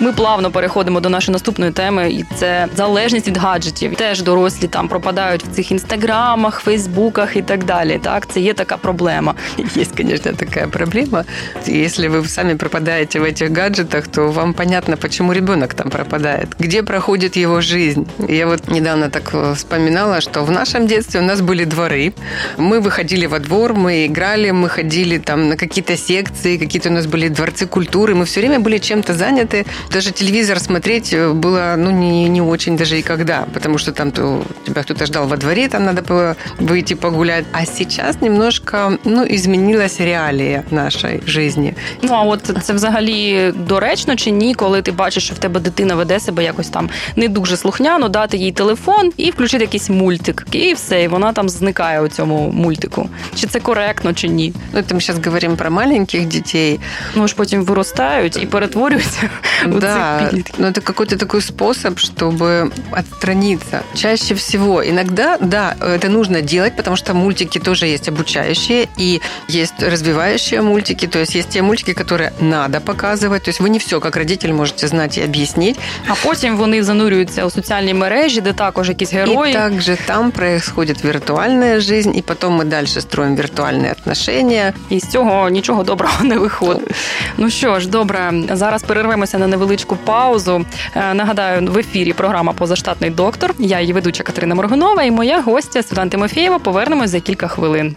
Ми 0.00 0.12
плавно 0.12 0.50
переходимо 0.50 1.00
до 1.00 1.08
нашої 1.08 1.32
наступної 1.32 1.72
теми, 1.72 2.10
і 2.10 2.24
це 2.36 2.66
залежність 2.76 3.28
від 3.28 3.36
гаджетів. 3.36 3.96
Теж 3.96 4.22
дорослі 4.22 4.68
там 4.68 4.88
пропадають 4.88 5.44
в 5.44 5.52
цих 5.52 5.70
інстаграмах, 5.70 6.60
фейсбуках 6.60 7.36
і 7.36 7.42
так 7.42 7.64
далі. 7.64 8.00
Так, 8.02 8.26
це 8.32 8.40
є 8.40 8.54
така 8.54 8.76
проблема. 8.76 9.34
Есть, 9.76 9.96
конечно, 9.96 10.32
такая 10.32 10.66
проблема. 10.66 11.24
Если 11.66 12.08
вы 12.08 12.28
сами 12.28 12.54
пропадаете 12.54 13.20
в 13.20 13.24
этих 13.24 13.52
гаджетах, 13.58 14.08
то 14.08 14.32
вам 14.32 14.54
понятно, 14.54 14.96
почему 14.96 15.32
ребенок 15.32 15.74
там 15.74 15.90
пропадает. 15.90 16.48
Где 16.60 16.82
проходит 16.82 17.36
его 17.36 17.60
жизнь. 17.60 18.06
Я 18.28 18.46
вот 18.46 18.68
недавно 18.68 19.08
так 19.08 19.34
э, 19.34 19.54
вспоминала, 19.54 20.20
что 20.20 20.44
в 20.44 20.50
нашем 20.50 20.86
детстве 20.86 21.20
у 21.20 21.24
нас 21.24 21.40
были 21.40 21.64
дворы. 21.64 22.12
Мы 22.56 22.80
выходили 22.80 23.26
во 23.26 23.38
двор, 23.38 23.74
мы 23.74 24.06
играли, 24.06 24.50
мы 24.50 24.68
ходили 24.68 25.18
там 25.18 25.48
на 25.48 25.56
какие-то 25.56 25.96
секции, 25.96 26.58
какие-то 26.58 26.88
у 26.88 26.92
нас 26.92 27.06
были 27.06 27.28
дворцы 27.28 27.66
культуры. 27.66 28.14
Мы 28.14 28.24
все 28.24 28.40
время 28.40 28.60
были 28.60 28.78
чем-то 28.78 29.14
заняты. 29.14 29.64
Даже 29.90 30.12
телевизор 30.12 30.60
смотреть 30.60 31.12
э, 31.12 31.32
было 31.32 31.74
ну, 31.76 31.90
не, 31.90 32.28
не 32.28 32.40
очень 32.40 32.76
даже 32.76 32.98
и 32.98 33.02
когда, 33.02 33.46
потому 33.52 33.78
что 33.78 33.92
там 33.92 34.10
то, 34.10 34.42
тебя 34.66 34.82
кто-то 34.82 35.06
ждал 35.06 35.26
во 35.26 35.36
дворе, 35.36 35.68
там 35.68 35.84
надо 35.84 36.02
было 36.02 36.36
выйти 36.58 36.94
погулять. 36.94 37.44
А 37.52 37.66
сейчас 37.66 38.20
немножко 38.20 38.98
ну, 39.04 39.24
изменилась 39.24 40.00
реалия 40.00 40.64
нашей 40.70 41.22
жизни. 41.26 41.74
Ну 42.02 42.12
а 42.12 42.22
от 42.22 42.50
це 42.62 42.72
взагалі 42.72 43.52
доречно 43.56 44.16
чи 44.16 44.30
ні, 44.30 44.54
коли 44.54 44.82
ти 44.82 44.92
бачиш, 44.92 45.24
що 45.24 45.34
в 45.34 45.38
тебе 45.38 45.60
дитина 45.60 45.94
веде 45.94 46.20
себе 46.20 46.44
якось 46.44 46.68
там 46.68 46.90
не 47.16 47.28
дуже 47.28 47.56
слухняно, 47.56 48.08
дати 48.08 48.36
їй 48.36 48.52
телефон 48.52 49.12
і 49.16 49.30
включити 49.30 49.64
якийсь 49.64 49.90
мультик, 49.90 50.46
і 50.52 50.74
все, 50.74 51.02
і 51.02 51.08
вона 51.08 51.32
там 51.32 51.48
зникає 51.48 52.00
у 52.00 52.08
цьому 52.08 52.50
мультику. 52.50 53.08
Чи 53.34 53.46
це 53.46 53.60
коректно, 53.60 54.12
чи 54.12 54.28
ні? 54.28 54.52
Ну, 54.72 54.80
это 54.80 54.94
мы 54.94 55.00
сейчас 55.00 55.18
говорим 55.24 55.56
про 55.56 55.70
маленьких 55.70 56.26
детей. 56.26 56.80
Ну 57.14 57.28
ж 57.28 57.34
потім 57.36 57.64
виростають 57.64 58.42
і 58.42 58.46
перетворюються 58.46 59.30
у 59.66 59.77
Да, 59.78 60.18
цих 60.18 60.28
підлітків. 60.28 60.54
но 60.58 60.66
это 60.66 60.80
какой-то 60.80 61.16
такой 61.16 61.40
способ, 61.40 61.98
чтобы 61.98 62.70
отстраниться. 62.92 63.80
Чаще 63.94 64.34
всего, 64.34 64.82
иногда, 64.82 65.38
да, 65.40 65.74
это 65.80 66.08
нужно 66.08 66.40
делать, 66.40 66.76
потому 66.76 66.96
что 66.96 67.14
мультики 67.14 67.58
тоже 67.58 67.86
есть 67.86 68.08
обучающие 68.08 68.88
и 69.00 69.20
есть 69.48 69.82
развивающие 69.82 70.62
мультики, 70.62 71.06
то 71.06 71.18
есть 71.18 71.36
есть 71.36 71.48
те 71.48 71.62
мультики, 71.62 71.92
которые 71.92 72.32
надо 72.40 72.80
показывать, 72.80 73.44
то 73.44 73.50
есть 73.50 73.60
вы 73.60 73.68
не 73.68 73.78
все 73.78 74.00
как 74.00 74.16
родитель 74.16 74.52
можете 74.52 74.88
знать 74.88 75.18
и 75.18 75.22
объяснить. 75.22 75.78
А 76.08 76.14
потім 76.22 76.56
вони 76.56 76.82
занурюються 76.82 77.44
у 77.44 77.50
соціальні 77.50 77.94
мережі, 77.94 78.40
де 78.40 78.52
також 78.52 78.88
якісь 78.88 79.12
герої. 79.12 79.52
И 79.52 79.56
также 79.56 79.96
там 80.06 80.30
происходит 80.30 81.04
виртуальная 81.04 81.80
жизнь, 81.80 82.16
и 82.18 82.22
потом 82.22 82.60
мы 82.60 82.64
дальше 82.64 83.00
строим 83.00 83.36
виртуальные 83.36 83.92
отношения. 83.92 84.72
І 84.90 85.00
з 85.00 85.06
цього 85.06 85.50
нічого 85.50 85.82
доброго 85.82 86.24
не 86.24 86.38
виходить. 86.38 86.94
Ну 87.36 87.50
що 87.50 87.80
ж, 87.80 87.88
добре, 87.88 88.32
зараз 88.52 88.82
перервемося 88.82 89.38
на 89.38 89.46
невеличку 89.69 89.95
паузу. 89.95 90.65
Е, 90.95 91.13
Нагадаю, 91.13 91.71
в 91.71 91.77
ефірі 91.77 92.13
програма 92.13 92.53
Позаштатний 92.53 93.09
доктор. 93.09 93.53
Я 93.59 93.79
її 93.79 93.93
ведуча 93.93 94.23
Катерина 94.23 94.55
Моргунова 94.55 95.03
і 95.03 95.11
моя 95.11 95.41
гостя 95.41 95.83
Світлана 95.83 96.09
Тимофєєва. 96.09 96.59
Повернемось 96.59 97.09
за 97.09 97.19
кілька 97.19 97.47
хвилин. 97.47 97.95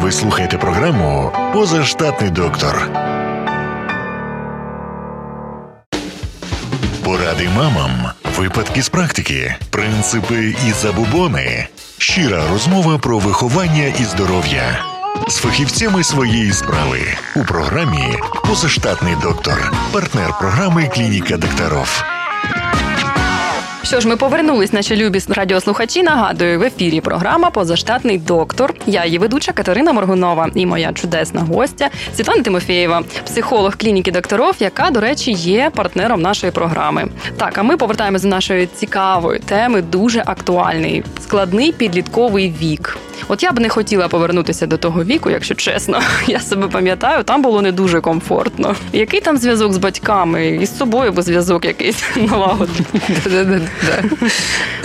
Ви 0.00 0.12
слухаєте 0.12 0.58
програму 0.58 1.32
Позаштатний 1.52 2.30
доктор. 2.30 2.88
Поради 7.04 7.48
мамам, 7.56 7.90
випадки 8.38 8.82
з 8.82 8.88
практики, 8.88 9.54
принципи 9.70 10.54
і 10.68 10.72
забубони. 10.72 11.66
Щира 11.98 12.42
розмова 12.52 12.98
про 12.98 13.18
виховання 13.18 13.84
і 14.00 14.04
здоров'я 14.04 14.89
з 15.28 15.36
фахівцями 15.36 16.04
своєї 16.04 16.52
справи 16.52 17.00
у 17.36 17.44
програмі 17.44 18.14
Позаштатний 18.44 19.14
доктор, 19.22 19.72
партнер 19.92 20.38
програми 20.38 20.90
Клініка 20.94 21.36
докторов. 21.36 22.02
Що 23.82 24.00
ж, 24.00 24.08
ми 24.08 24.16
повернулись, 24.16 24.72
наші 24.72 24.96
любі 24.96 25.20
радіослухачі. 25.28 26.02
Нагадую, 26.02 26.58
в 26.58 26.62
ефірі 26.62 27.00
програма 27.00 27.50
Позаштатний 27.50 28.18
доктор. 28.18 28.74
Я 28.86 29.04
її 29.04 29.18
ведуча 29.18 29.52
Катерина 29.52 29.92
Моргунова 29.92 30.50
і 30.54 30.66
моя 30.66 30.92
чудесна 30.92 31.40
гостя 31.40 31.90
Світлана 32.16 32.42
Тимофєєва, 32.42 33.02
психолог 33.26 33.76
клініки 33.76 34.12
докторов, 34.12 34.56
яка, 34.58 34.90
до 34.90 35.00
речі, 35.00 35.32
є 35.32 35.70
партнером 35.74 36.22
нашої 36.22 36.52
програми. 36.52 37.08
Так, 37.36 37.58
а 37.58 37.62
ми 37.62 37.76
повертаємося 37.76 38.22
до 38.22 38.30
нашої 38.30 38.66
цікавої 38.66 39.38
теми, 39.38 39.82
дуже 39.82 40.22
актуальної 40.26 41.04
складний 41.20 41.72
підлітковий 41.72 42.54
вік. 42.62 42.98
От 43.27 43.43
я 43.43 43.51
б 43.51 43.59
не 43.59 43.69
хотіла 43.69 44.07
повернутися 44.07 44.67
до 44.67 44.77
того 44.77 45.03
віку, 45.03 45.29
якщо 45.29 45.55
чесно. 45.55 46.01
Я 46.27 46.39
себе 46.39 46.67
пам'ятаю, 46.67 47.23
там 47.23 47.41
було 47.41 47.61
не 47.61 47.71
дуже 47.71 48.01
комфортно. 48.01 48.75
Який 48.93 49.21
там 49.21 49.37
зв'язок 49.37 49.73
з 49.73 49.77
батьками? 49.77 50.47
І 50.47 50.65
з 50.65 50.77
собою 50.77 51.11
би 51.11 51.21
зв'язок 51.21 51.65
якийсь 51.65 52.03
налагодити. 52.15 52.83
Да-да-да. 53.25 54.29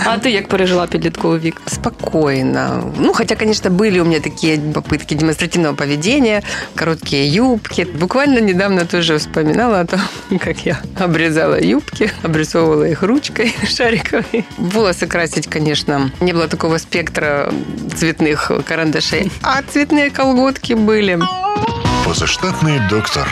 А 0.05 0.17
ти 0.17 0.31
як 0.31 0.47
пережила 0.47 0.87
підлітковий 0.87 1.39
вік? 1.39 1.61
Спокойно. 1.67 2.93
Ну, 2.99 3.13
хотя, 3.13 3.35
конечно, 3.35 3.69
были 3.69 3.99
у 4.01 4.05
меня 4.05 4.19
такие 4.19 4.57
попытки 4.57 5.15
демонстративного 5.15 5.75
поведения, 5.75 6.41
короткие 6.75 7.27
юбки. 7.27 7.87
Буквально 7.99 8.39
недавно 8.39 8.85
тоже 8.85 9.17
вспоминала 9.17 9.81
о 9.81 9.85
том, 9.85 9.99
как 10.39 10.65
я 10.65 10.79
обрезала 10.99 11.59
юбки, 11.61 12.11
обрисовывала 12.23 12.87
их 12.89 13.03
ручкой 13.03 13.53
шариковой. 13.67 14.45
Волосы 14.57 15.07
красить, 15.07 15.47
конечно, 15.47 16.11
не 16.21 16.33
было 16.33 16.47
такого 16.47 16.77
спектра 16.79 17.53
цветных 17.95 18.24
карандашей, 18.34 19.30
а 19.42 19.62
цветные 19.62 20.10
колготки 20.10 20.72
были. 20.72 21.18
Позаштатний 22.04 22.80
доктор. 22.88 23.28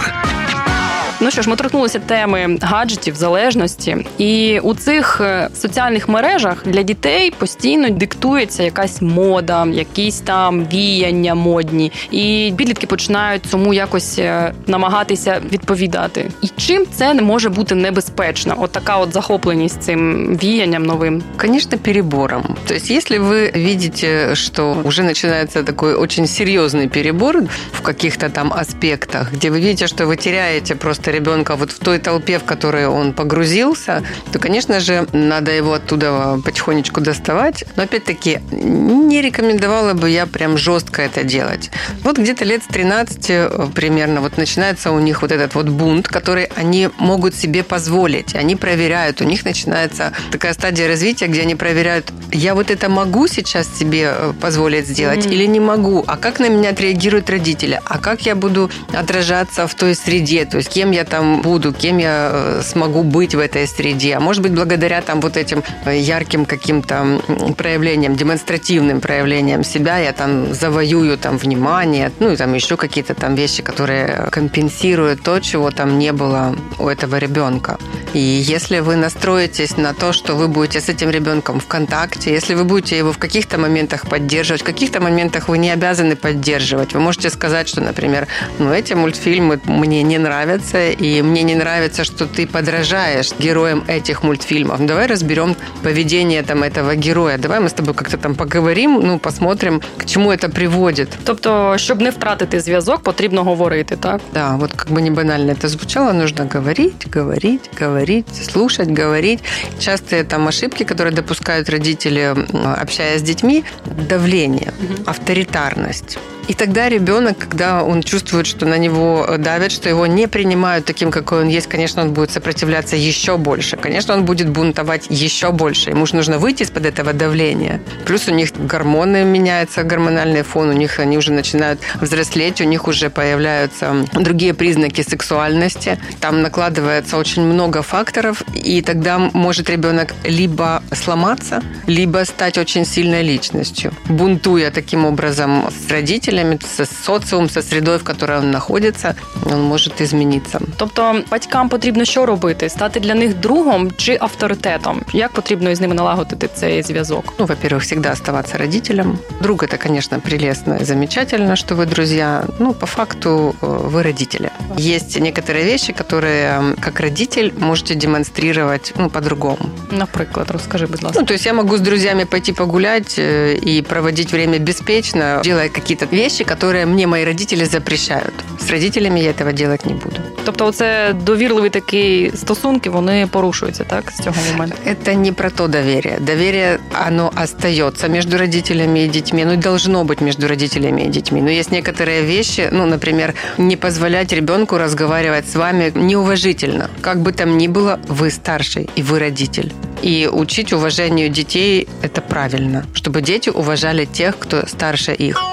Ну 1.23 1.31
що 1.31 1.41
ж, 1.41 1.49
ми 1.49 1.55
торкнулися 1.55 1.99
теми 1.99 2.57
гаджетів, 2.61 3.15
залежності, 3.15 3.97
і 4.17 4.59
у 4.59 4.73
цих 4.73 5.21
е, 5.21 5.49
соціальних 5.55 6.09
мережах 6.09 6.63
для 6.65 6.83
дітей 6.83 7.31
постійно 7.31 7.89
диктується 7.89 8.63
якась 8.63 9.01
мода, 9.01 9.67
якісь 9.71 10.19
там 10.19 10.65
віяння 10.73 11.35
модні, 11.35 11.91
і 12.11 12.53
підлітки 12.57 12.87
починають 12.87 13.45
цьому 13.45 13.73
якось 13.73 14.19
е, 14.19 14.53
намагатися 14.67 15.41
відповідати. 15.51 16.31
І 16.41 16.47
чим 16.57 16.85
це 16.93 17.13
не 17.13 17.21
може 17.21 17.49
бути 17.49 17.75
небезпечно? 17.75 18.55
От 18.57 18.71
така 18.71 18.97
от 18.97 19.13
захопленість 19.13 19.81
цим 19.81 20.25
віянням 20.43 20.83
новим. 20.83 21.23
Конечно, 21.37 21.77
перебором. 21.77 22.55
То 22.67 22.73
есть, 22.73 22.91
если 22.91 23.17
вы 23.17 23.51
видите, 23.55 24.35
что 24.35 24.77
уже 24.83 25.03
начинается 25.03 25.63
такой 25.63 25.93
очень 25.93 26.25
серьезный 26.25 26.87
перебор 26.87 27.43
в 27.71 27.81
каких-то 27.81 28.29
там 28.29 28.53
аспектах, 28.53 29.33
где 29.33 29.49
вы 29.49 29.59
видите, 29.59 29.87
что 29.87 30.05
вы 30.05 30.15
теряете 30.17 30.75
просто 30.75 31.11
ребенка 31.14 31.56
вот 31.56 31.70
в 31.72 31.78
той 31.78 31.98
толпе, 31.98 32.38
в 32.38 32.44
которой 32.44 32.86
он 32.86 33.12
погрузился, 33.12 34.02
то, 34.32 34.38
конечно 34.38 34.80
же, 34.80 35.06
надо 35.12 35.52
его 35.52 35.74
оттуда 35.74 36.40
потихонечку 36.44 37.00
доставать. 37.00 37.64
Но, 37.76 37.84
опять-таки, 37.84 38.40
не 38.50 39.22
рекомендовала 39.22 39.94
бы 39.94 40.10
я 40.10 40.26
прям 40.26 40.58
жестко 40.58 41.02
это 41.02 41.24
делать. 41.24 41.70
Вот 42.02 42.18
где-то 42.18 42.44
лет 42.44 42.62
с 42.62 42.66
13 42.66 43.30
э, 43.30 43.68
примерно 43.74 44.20
вот 44.20 44.36
начинается 44.36 44.90
у 44.90 44.98
них 44.98 45.22
вот 45.22 45.32
этот 45.32 45.54
вот 45.54 45.68
бунт, 45.68 46.08
который 46.08 46.44
они 46.56 46.90
могут 46.98 47.34
себе 47.34 47.62
позволить. 47.62 48.34
Они 48.34 48.56
проверяют, 48.56 49.20
у 49.20 49.24
них 49.24 49.44
начинается 49.44 50.12
такая 50.30 50.52
стадия 50.52 50.88
развития, 50.88 51.26
где 51.26 51.42
они 51.42 51.54
проверяют, 51.54 52.12
я 52.32 52.54
вот 52.54 52.70
это 52.70 52.88
могу 52.88 53.26
сейчас 53.28 53.68
себе 53.78 54.12
э, 54.14 54.32
позволить 54.40 54.86
сделать 54.86 55.24
Мгм. 55.24 55.32
или 55.34 55.46
не 55.46 55.60
могу, 55.60 56.04
а 56.06 56.16
как 56.16 56.40
на 56.40 56.48
меня 56.48 56.70
отреагируют 56.70 57.30
родители, 57.30 57.80
а 57.84 57.98
как 57.98 58.22
я 58.26 58.34
буду 58.34 58.70
отражаться 58.92 59.66
в 59.66 59.74
той 59.74 59.94
среде, 59.94 60.44
то 60.44 60.56
есть 60.56 60.68
кем 60.70 60.90
я 60.94 61.04
там 61.04 61.42
буду, 61.42 61.72
кем 61.72 61.98
я 61.98 62.30
э, 62.32 62.62
смогу 62.62 63.02
быть 63.02 63.34
в 63.34 63.38
этой 63.38 63.66
среде, 63.66 64.14
а 64.14 64.20
может 64.20 64.42
быть 64.42 64.52
благодаря 64.52 65.02
там 65.02 65.20
вот 65.20 65.36
этим 65.36 65.62
э, 65.84 65.98
ярким 65.98 66.46
каким-то 66.46 67.20
проявлениям, 67.56 68.16
демонстративным 68.16 69.00
проявлениям 69.00 69.64
себя 69.64 69.98
я 69.98 70.12
там 70.12 70.54
завоюю 70.54 71.18
там 71.18 71.36
внимание, 71.36 72.10
ну 72.20 72.32
и 72.32 72.36
там 72.36 72.54
еще 72.54 72.76
какие-то 72.76 73.14
там 73.14 73.34
вещи, 73.34 73.62
которые 73.62 74.28
компенсируют 74.30 75.22
то, 75.22 75.40
чего 75.40 75.70
там 75.70 75.98
не 75.98 76.12
было 76.12 76.56
у 76.78 76.88
этого 76.88 77.16
ребенка. 77.18 77.78
И 78.12 78.18
если 78.18 78.80
вы 78.80 78.96
настроитесь 78.96 79.76
на 79.76 79.92
то, 79.92 80.12
что 80.12 80.34
вы 80.34 80.48
будете 80.48 80.80
с 80.80 80.88
этим 80.88 81.10
ребенком 81.10 81.58
в 81.58 81.66
контакте, 81.66 82.32
если 82.32 82.54
вы 82.54 82.64
будете 82.64 82.96
его 82.96 83.12
в 83.12 83.18
каких-то 83.18 83.58
моментах 83.58 84.06
поддерживать, 84.08 84.62
в 84.62 84.64
каких-то 84.64 85.00
моментах 85.00 85.48
вы 85.48 85.58
не 85.58 85.70
обязаны 85.70 86.14
поддерживать. 86.14 86.94
Вы 86.94 87.00
можете 87.00 87.30
сказать, 87.30 87.68
что, 87.68 87.80
например, 87.80 88.28
ну, 88.58 88.72
эти 88.72 88.94
мультфильмы 88.94 89.60
мне 89.64 90.02
не 90.02 90.18
нравятся, 90.18 90.78
и 90.92 91.22
мне 91.22 91.42
не 91.42 91.54
нравится, 91.54 92.04
что 92.04 92.26
ты 92.26 92.46
подражаешь 92.46 93.32
героям 93.38 93.84
этих 93.88 94.22
мультфильмов. 94.22 94.80
Ну, 94.80 94.86
давай 94.86 95.06
разберем 95.06 95.56
поведение 95.82 96.42
там 96.42 96.62
этого 96.62 96.94
героя. 96.94 97.38
Давай 97.38 97.60
мы 97.60 97.68
с 97.68 97.72
тобой 97.72 97.94
как-то 97.94 98.16
там 98.16 98.34
поговорим, 98.34 99.00
ну, 99.02 99.18
посмотрим, 99.18 99.80
к 99.96 100.04
чему 100.06 100.32
это 100.32 100.48
приводит. 100.48 101.08
Тобто, 101.24 101.78
щоб 101.78 102.00
не 102.00 102.10
втратити 102.10 102.60
зв'язок, 102.60 103.02
потрібно 103.02 103.44
говорити, 103.44 103.96
так? 103.96 104.20
Да, 104.34 104.56
вот 104.56 104.72
как 104.72 104.90
бы 104.90 105.00
не 105.00 105.10
банально 105.10 105.52
это 105.52 105.68
звучало, 105.68 106.12
нужно 106.12 106.44
говорить, 106.54 107.06
говорить, 107.14 107.70
говорить, 107.80 108.26
слушать, 108.52 108.88
говорить. 108.88 109.44
Частые 109.78 110.24
там 110.24 110.48
ошибки, 110.48 110.84
которые 110.84 111.14
допускают 111.14 111.70
родители, 111.70 112.34
общаясь 112.82 113.20
с 113.20 113.22
детьми, 113.22 113.64
давление, 114.08 114.72
авторитарность. 115.06 116.18
И 116.46 116.54
тогда 116.54 116.88
ребенок, 116.88 117.38
когда 117.38 117.82
он 117.82 118.02
чувствует, 118.02 118.46
что 118.46 118.66
на 118.66 118.76
него 118.76 119.26
давят, 119.38 119.72
что 119.72 119.88
его 119.88 120.06
не 120.06 120.26
принимают 120.28 120.84
таким, 120.84 121.10
какой 121.10 121.40
он 121.40 121.48
есть, 121.48 121.68
конечно, 121.68 122.02
он 122.02 122.12
будет 122.12 122.30
сопротивляться 122.30 122.96
еще 122.96 123.38
больше. 123.38 123.76
Конечно, 123.76 124.14
он 124.14 124.24
будет 124.24 124.50
бунтовать 124.50 125.06
еще 125.08 125.52
больше. 125.52 125.90
Ему 125.90 126.04
же 126.04 126.16
нужно 126.16 126.38
выйти 126.38 126.64
из-под 126.64 126.84
этого 126.84 127.12
давления. 127.14 127.80
Плюс 128.04 128.28
у 128.28 128.32
них 128.32 128.50
гормоны 128.52 129.24
меняются, 129.24 129.84
гормональный 129.84 130.42
фон, 130.42 130.68
у 130.68 130.72
них 130.72 130.98
они 130.98 131.16
уже 131.16 131.32
начинают 131.32 131.80
взрослеть, 132.00 132.60
у 132.60 132.64
них 132.64 132.86
уже 132.88 133.08
появляются 133.08 134.06
другие 134.12 134.52
признаки 134.52 135.00
сексуальности. 135.00 135.98
Там 136.20 136.42
накладывается 136.42 137.16
очень 137.16 137.42
много 137.42 137.82
факторов, 137.82 138.42
и 138.52 138.82
тогда 138.82 139.18
может 139.18 139.70
ребенок 139.70 140.14
либо 140.24 140.82
сломаться, 140.92 141.62
либо 141.86 142.24
стать 142.24 142.58
очень 142.58 142.84
сильной 142.84 143.22
личностью, 143.22 143.92
бунтуя 144.08 144.70
таким 144.70 145.06
образом 145.06 145.70
с 145.70 145.90
родителями, 145.90 146.33
родителями, 146.33 146.59
со 146.75 146.85
соціумом, 146.85 147.49
со 147.49 147.61
средой, 147.61 147.97
в 147.97 148.03
которой 148.03 148.39
он 148.39 148.51
находится, 148.51 149.15
он 149.45 149.61
может 149.61 150.01
измениться. 150.01 150.59
Тобто 150.77 151.21
батькам 151.31 151.69
потрібно 151.69 152.05
що 152.05 152.25
робити? 152.25 152.69
Стати 152.69 152.99
для 152.99 153.15
них 153.15 153.35
другом 153.35 153.91
чи 153.97 154.17
авторитетом? 154.21 155.01
Як 155.13 155.31
потрібно 155.31 155.69
із 155.69 155.81
ними 155.81 155.95
налагодити 155.95 156.49
цей 156.55 156.83
зв'язок? 156.83 157.33
Ну, 157.39 157.45
во-первых, 157.45 157.79
всегда 157.79 158.11
оставаться 158.11 158.57
родителем. 158.57 159.19
Друг 159.41 159.63
это, 159.63 159.77
конечно, 159.77 160.19
прелестно 160.19 160.77
и 160.81 160.85
замечательно, 160.85 161.55
что 161.55 161.75
вы 161.75 161.85
друзья. 161.85 162.43
Ну, 162.59 162.73
по 162.73 162.85
факту 162.85 163.55
э, 163.61 163.65
вы 163.65 164.03
родители. 164.03 164.49
Есть 164.77 165.19
некоторые 165.19 165.65
вещи, 165.65 165.93
которые 165.93 166.75
как 166.79 166.99
родитель 166.99 167.53
можете 167.59 167.95
демонстрировать 167.95 168.93
ну, 168.97 169.09
по-другому. 169.09 169.69
Наприклад, 169.91 170.51
розкажи, 170.51 170.85
будь 170.85 171.03
ласка. 171.03 171.19
Ну, 171.19 171.25
то 171.25 171.33
есть 171.33 171.45
я 171.45 171.53
могу 171.53 171.75
с 171.75 171.81
друзьями 171.81 172.25
пойти 172.25 172.53
погулять 172.53 173.19
э, 173.19 173.55
и 173.55 173.81
проводить 173.81 174.31
время 174.31 174.59
беспечно, 174.59 175.41
делая 175.43 175.69
какие-то 175.69 175.99
вещи, 176.05 176.22
которые 176.43 176.85
мне 176.85 177.07
мои 177.07 177.25
родители 177.25 177.65
запрещают. 177.65 178.33
С 178.59 178.69
родителями 178.69 179.19
я 179.19 179.31
этого 179.31 179.53
делать 179.53 179.85
не 179.85 179.93
буду. 179.93 180.17
Тобто, 180.45 180.71
це 180.71 181.13
довірливі 181.25 181.69
такі 181.69 182.31
стосунки, 182.35 182.89
вони 182.89 183.27
порушуються, 183.31 183.83
так, 183.83 184.11
з 184.11 184.23
цього 184.23 184.35
моменту? 184.51 184.75
Это 184.87 185.15
не 185.15 185.31
про 185.31 185.49
то 185.49 185.67
доверие. 185.67 186.17
Доверие, 186.19 186.79
оно 187.07 187.31
остается 187.43 188.07
между 188.07 188.37
родителями 188.37 189.05
и 189.05 189.07
детьми. 189.07 189.45
Ну, 189.45 189.53
и 189.53 189.57
должно 189.57 190.03
быть 190.03 190.23
между 190.23 190.47
родителями 190.47 191.01
и 191.01 191.07
детьми. 191.07 191.41
Но 191.41 191.49
есть 191.49 191.71
некоторые 191.71 192.25
вещи, 192.25 192.69
ну, 192.71 192.85
например, 192.85 193.33
не 193.57 193.75
позволять 193.75 194.33
ребенку 194.33 194.77
разговаривать 194.77 195.49
с 195.49 195.55
вами 195.55 195.91
неуважительно. 195.95 196.89
Как 197.01 197.17
бы 197.17 197.31
там 197.31 197.57
ни 197.57 197.67
было, 197.67 197.99
вы 198.07 198.31
старший 198.31 198.89
и 198.95 199.03
вы 199.03 199.19
родитель. 199.19 199.71
И 200.01 200.29
учить 200.31 200.73
уважению 200.73 201.29
детей – 201.29 202.01
это 202.01 202.21
правильно, 202.21 202.85
чтобы 202.93 203.21
дети 203.21 203.49
уважали 203.49 204.05
тех, 204.05 204.37
кто 204.39 204.65
старше 204.67 205.13
их. 205.13 205.52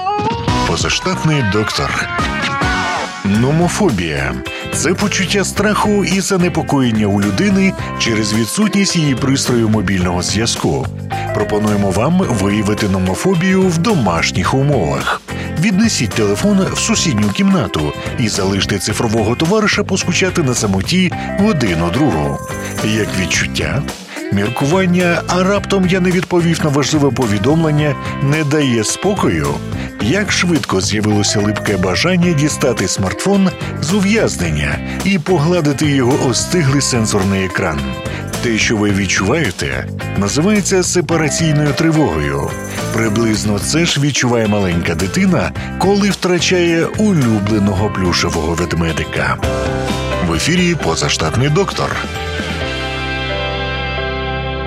Позаштатний 0.72 1.44
доктор. 1.52 2.08
Номофобія 3.24 4.34
це 4.74 4.94
почуття 4.94 5.44
страху 5.44 6.04
і 6.04 6.20
занепокоєння 6.20 7.06
у 7.06 7.20
людини 7.20 7.72
через 7.98 8.34
відсутність 8.34 8.96
її 8.96 9.14
пристрою 9.14 9.68
мобільного 9.68 10.22
зв'язку. 10.22 10.86
Пропонуємо 11.34 11.90
вам 11.90 12.18
виявити 12.18 12.88
номофобію 12.88 13.62
в 13.62 13.78
домашніх 13.78 14.54
умовах. 14.54 15.22
Віднесіть 15.60 16.10
телефон 16.10 16.66
в 16.72 16.78
сусідню 16.78 17.28
кімнату 17.28 17.92
і 18.18 18.28
залиште 18.28 18.78
цифрового 18.78 19.34
товариша 19.34 19.84
поскучати 19.84 20.42
на 20.42 20.54
самоті 20.54 21.12
годину 21.38 21.90
другу. 21.90 22.38
Як 22.84 23.08
відчуття? 23.20 23.82
Міркування, 24.32 25.22
а 25.28 25.42
раптом 25.42 25.86
я 25.86 26.00
не 26.00 26.10
відповів 26.10 26.60
на 26.64 26.70
важливе 26.70 27.10
повідомлення, 27.10 27.94
не 28.22 28.44
дає 28.44 28.84
спокою. 28.84 29.48
Як 30.04 30.32
швидко 30.32 30.80
з'явилося 30.80 31.40
липке 31.40 31.76
бажання 31.76 32.32
дістати 32.32 32.88
смартфон 32.88 33.50
з 33.80 33.92
ув'язнення 33.92 34.78
і 35.04 35.18
погладити 35.18 35.86
його 35.90 36.28
остиглий 36.28 36.80
сенсорний 36.80 37.44
екран. 37.44 37.80
Те, 38.42 38.58
що 38.58 38.76
ви 38.76 38.90
відчуваєте, 38.90 39.86
називається 40.18 40.82
сепараційною 40.82 41.72
тривогою. 41.72 42.50
Приблизно 42.92 43.58
це 43.58 43.84
ж 43.84 44.00
відчуває 44.00 44.46
маленька 44.46 44.94
дитина, 44.94 45.52
коли 45.78 46.10
втрачає 46.10 46.86
улюбленого 46.86 47.90
плюшевого 47.90 48.54
ведмедика. 48.54 49.36
В 50.28 50.34
ефірі 50.34 50.74
позаштатний 50.74 51.48
доктор. 51.48 51.96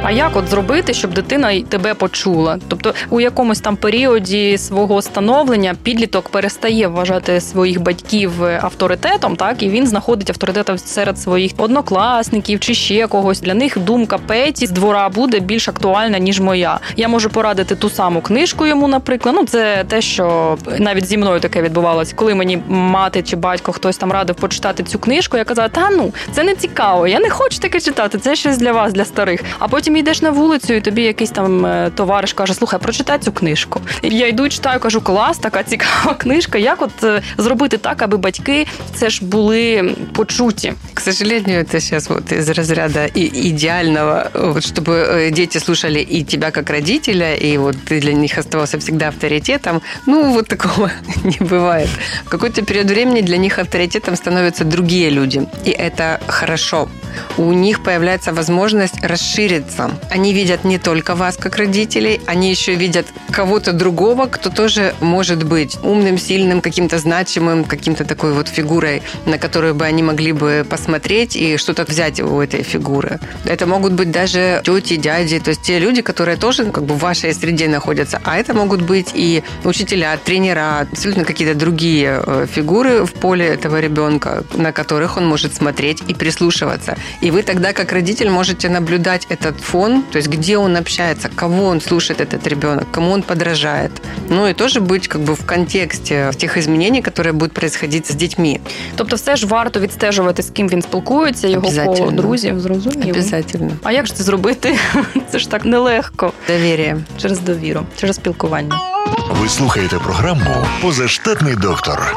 А 0.08 0.12
як 0.12 0.36
от 0.36 0.48
зробити, 0.48 0.94
щоб 0.94 1.14
дитина 1.14 1.62
тебе 1.62 1.94
почула? 1.94 2.60
Тобто 2.68 2.94
у 3.10 3.20
якомусь 3.22 3.60
там 3.60 3.76
періоді 3.76 4.58
свого 4.58 5.02
становлення 5.02 5.76
підліток 5.84 6.30
перестає 6.30 6.88
вважати 6.88 7.42
своїх 7.42 7.82
батьків 7.82 8.32
авторитетом, 8.44 9.36
так 9.36 9.64
і 9.64 9.70
він 9.70 9.88
знаходить 9.88 10.30
авторитета 10.30 10.78
серед 10.78 11.20
своїх 11.20 11.52
однокласників 11.58 12.60
чи 12.60 12.74
ще 12.74 13.08
когось. 13.08 13.42
Для 13.42 13.54
них 13.54 13.80
думка 13.80 14.18
Петі 14.18 14.68
з 14.68 14.72
двора 14.72 15.10
буде 15.10 15.40
більш 15.40 15.68
актуальна 15.68 16.20
ніж 16.20 16.40
моя. 16.40 16.80
Я 16.96 17.08
можу 17.08 17.30
порадити 17.30 17.76
ту 17.76 17.90
саму 17.90 18.22
книжку 18.22 18.66
йому, 18.66 18.88
наприклад. 18.88 19.36
Ну 19.38 19.46
це 19.46 19.86
те, 19.88 20.02
що 20.02 20.58
навіть 20.80 21.06
зі 21.06 21.18
мною 21.18 21.40
таке 21.40 21.62
відбувалось, 21.62 22.14
коли 22.14 22.36
мені 22.36 22.62
мати 22.68 23.24
чи 23.24 23.36
батько 23.36 23.72
хтось 23.72 23.98
там 23.98 24.12
радив 24.12 24.36
почитати 24.36 24.84
цю 24.84 25.00
книжку. 25.00 25.38
Я 25.38 25.44
казала, 25.44 25.70
та 25.70 25.90
ну 25.90 26.14
це 26.32 26.44
не 26.44 26.56
цікаво. 26.56 27.08
Я 27.08 27.20
не 27.20 27.30
хочу 27.30 27.60
таке 27.60 27.80
читати. 27.80 28.18
Це 28.18 28.36
щось 28.36 28.58
для 28.58 28.72
вас, 28.72 28.94
для 28.94 29.06
старих. 29.06 29.44
А 29.60 29.68
потім 29.68 29.95
йдеш 29.95 30.23
на 30.23 30.31
вулицю, 30.31 30.75
і 30.75 30.81
тобі 30.81 31.03
якийсь 31.03 31.31
там 31.31 31.67
е, 31.67 31.91
товариш 31.95 32.33
каже: 32.33 32.55
Слухай, 32.55 32.81
прочитай 32.81 33.19
цю 33.19 33.33
книжку. 33.33 33.81
Я 34.03 34.29
йду, 34.29 34.49
читаю, 34.49 34.81
кажу, 34.81 35.01
клас, 35.01 35.39
така 35.39 35.63
цікава 35.63 36.15
книжка. 36.15 36.59
Як 36.59 36.83
от 36.83 37.05
е, 37.05 37.23
зробити 37.39 37.77
так, 37.77 38.03
аби 38.03 38.17
батьки 38.17 38.67
це 38.95 39.11
ж 39.11 39.25
були 39.25 39.95
почуті? 40.13 40.73
К 40.95 41.01
сожалению, 41.01 41.61
это 41.61 41.81
сейчас 41.81 42.11
вот 42.11 42.33
из 42.33 42.49
разряда 42.49 43.07
идеального, 43.15 44.31
вот, 44.35 44.65
чтобы 44.65 44.93
э, 44.93 45.31
дети 45.31 45.59
слушали 45.59 46.07
и 46.13 46.25
тебя 46.25 46.51
как 46.51 46.71
родителя, 46.71 47.35
и 47.35 47.59
вот 47.59 47.77
ты 47.77 48.01
для 48.01 48.13
них 48.13 48.39
оставался 48.39 48.79
всегда 48.79 49.09
авторитетом. 49.09 49.81
Ну, 50.07 50.33
вот 50.33 50.49
такого 50.49 50.91
не 51.25 51.39
бывает. 51.41 51.89
В 52.25 52.29
какой-то 52.29 52.63
период 52.63 52.91
времени 52.91 53.23
для 53.23 53.37
них 53.37 53.59
авторитетом 53.59 54.17
становятся 54.17 54.65
другие 54.65 55.11
люди. 55.11 55.47
И 55.65 55.71
это 55.71 56.21
хорошо. 56.27 56.89
у 57.38 57.52
них 57.54 57.84
появляется 57.84 58.34
возможность 58.34 59.04
расшириться. 59.04 59.92
Они 60.10 60.34
видят 60.34 60.64
не 60.64 60.80
только 60.80 61.16
вас 61.16 61.38
как 61.38 61.58
родителей, 61.58 62.22
они 62.26 62.50
еще 62.50 62.76
видят 62.76 63.08
кого-то 63.32 63.74
другого, 63.74 64.28
кто 64.28 64.50
тоже 64.50 64.94
может 65.02 65.44
быть 65.44 65.78
умным, 65.84 66.18
сильным, 66.18 66.62
каким-то 66.62 66.98
значимым, 66.98 67.64
каким-то 67.64 68.06
такой 68.06 68.34
вот 68.34 68.48
фигурой, 68.48 69.02
на 69.26 69.38
которую 69.38 69.76
бы 69.76 69.86
они 69.86 70.04
могли 70.04 70.32
бы 70.32 70.66
посмотреть 70.70 71.36
и 71.36 71.58
что-то 71.58 71.84
взять 71.84 72.20
у 72.20 72.40
этой 72.40 72.64
фигуры. 72.64 73.20
Это 73.46 73.66
могут 73.66 73.94
быть 73.94 74.12
даже 74.12 74.62
тети, 74.64 74.96
дяди, 74.96 75.40
то 75.40 75.50
есть 75.50 75.62
те 75.62 75.80
люди, 75.80 76.02
которые 76.02 76.38
тоже 76.38 76.66
как 76.72 76.86
бы 76.86 76.96
в 76.96 77.00
вашей 77.00 77.34
среде 77.34 77.68
находятся. 77.68 78.22
А 78.24 78.38
это 78.38 78.54
могут 78.54 78.82
быть 78.82 79.12
и 79.14 79.44
учителя, 79.64 80.18
тренера, 80.18 80.88
абсолютно 80.92 81.26
какие-то 81.26 81.56
другие 81.56 82.24
э, 82.26 82.48
фигуры 82.52 83.06
в 83.06 83.14
поле 83.14 83.46
этого 83.46 83.80
ребенка, 83.80 84.44
на 84.54 84.72
которых 84.72 85.18
он 85.18 85.28
может 85.28 85.56
смотреть 85.56 86.04
и 86.08 86.14
прислушиваться. 86.14 86.98
И 87.21 87.31
вы 87.31 87.43
тогда, 87.43 87.73
как 87.73 87.93
родитель, 87.93 88.31
можете 88.31 88.69
наблюдать 88.69 89.27
этот 89.31 89.61
фон, 89.61 90.03
то 90.03 90.19
есть 90.19 90.29
где 90.29 90.59
он 90.59 90.77
общается, 90.77 91.29
кого 91.35 91.65
он 91.65 91.81
слушает, 91.81 92.21
этот 92.21 92.47
ребенок, 92.47 92.87
кому 92.91 93.13
он 93.13 93.23
подражает. 93.23 93.91
Ну 94.29 94.47
и 94.47 94.55
тоже 94.55 94.81
быть 94.81 95.09
как 95.09 95.21
бы 95.21 95.35
в 95.35 95.47
контексте 95.47 96.31
тех 96.37 96.57
изменений, 96.57 97.03
которые 97.03 97.33
будут 97.33 97.53
происходить 97.53 98.13
з 98.13 98.15
дітьми. 98.15 98.61
Тобто, 98.97 99.17
все 99.17 99.37
ж 99.37 99.47
варто 99.47 99.81
відстежувати, 99.81 100.43
з 100.43 100.51
ким 100.51 100.69
він 100.69 100.83
спілкується, 100.83 101.49
його 101.49 101.71
коло 101.85 102.11
друзів, 102.11 102.61
зрозуміло. 102.61 103.11
Обязательно. 103.11 103.71
А 103.83 103.93
як 103.93 104.07
ж 104.07 104.15
це 104.15 104.25
зробити? 104.25 104.79
Це 105.31 105.39
ж 105.39 105.51
так 105.51 105.65
нелегко. 105.65 106.33
Довір'я. 106.49 106.99
Через 107.19 107.39
довіру, 107.41 107.81
через 107.97 108.17
спілкування. 108.17 108.81
Ви 109.31 109.49
слухаєте 109.49 109.97
програму 109.99 110.67
Позаштатний 110.83 111.55
доктор. 111.57 112.17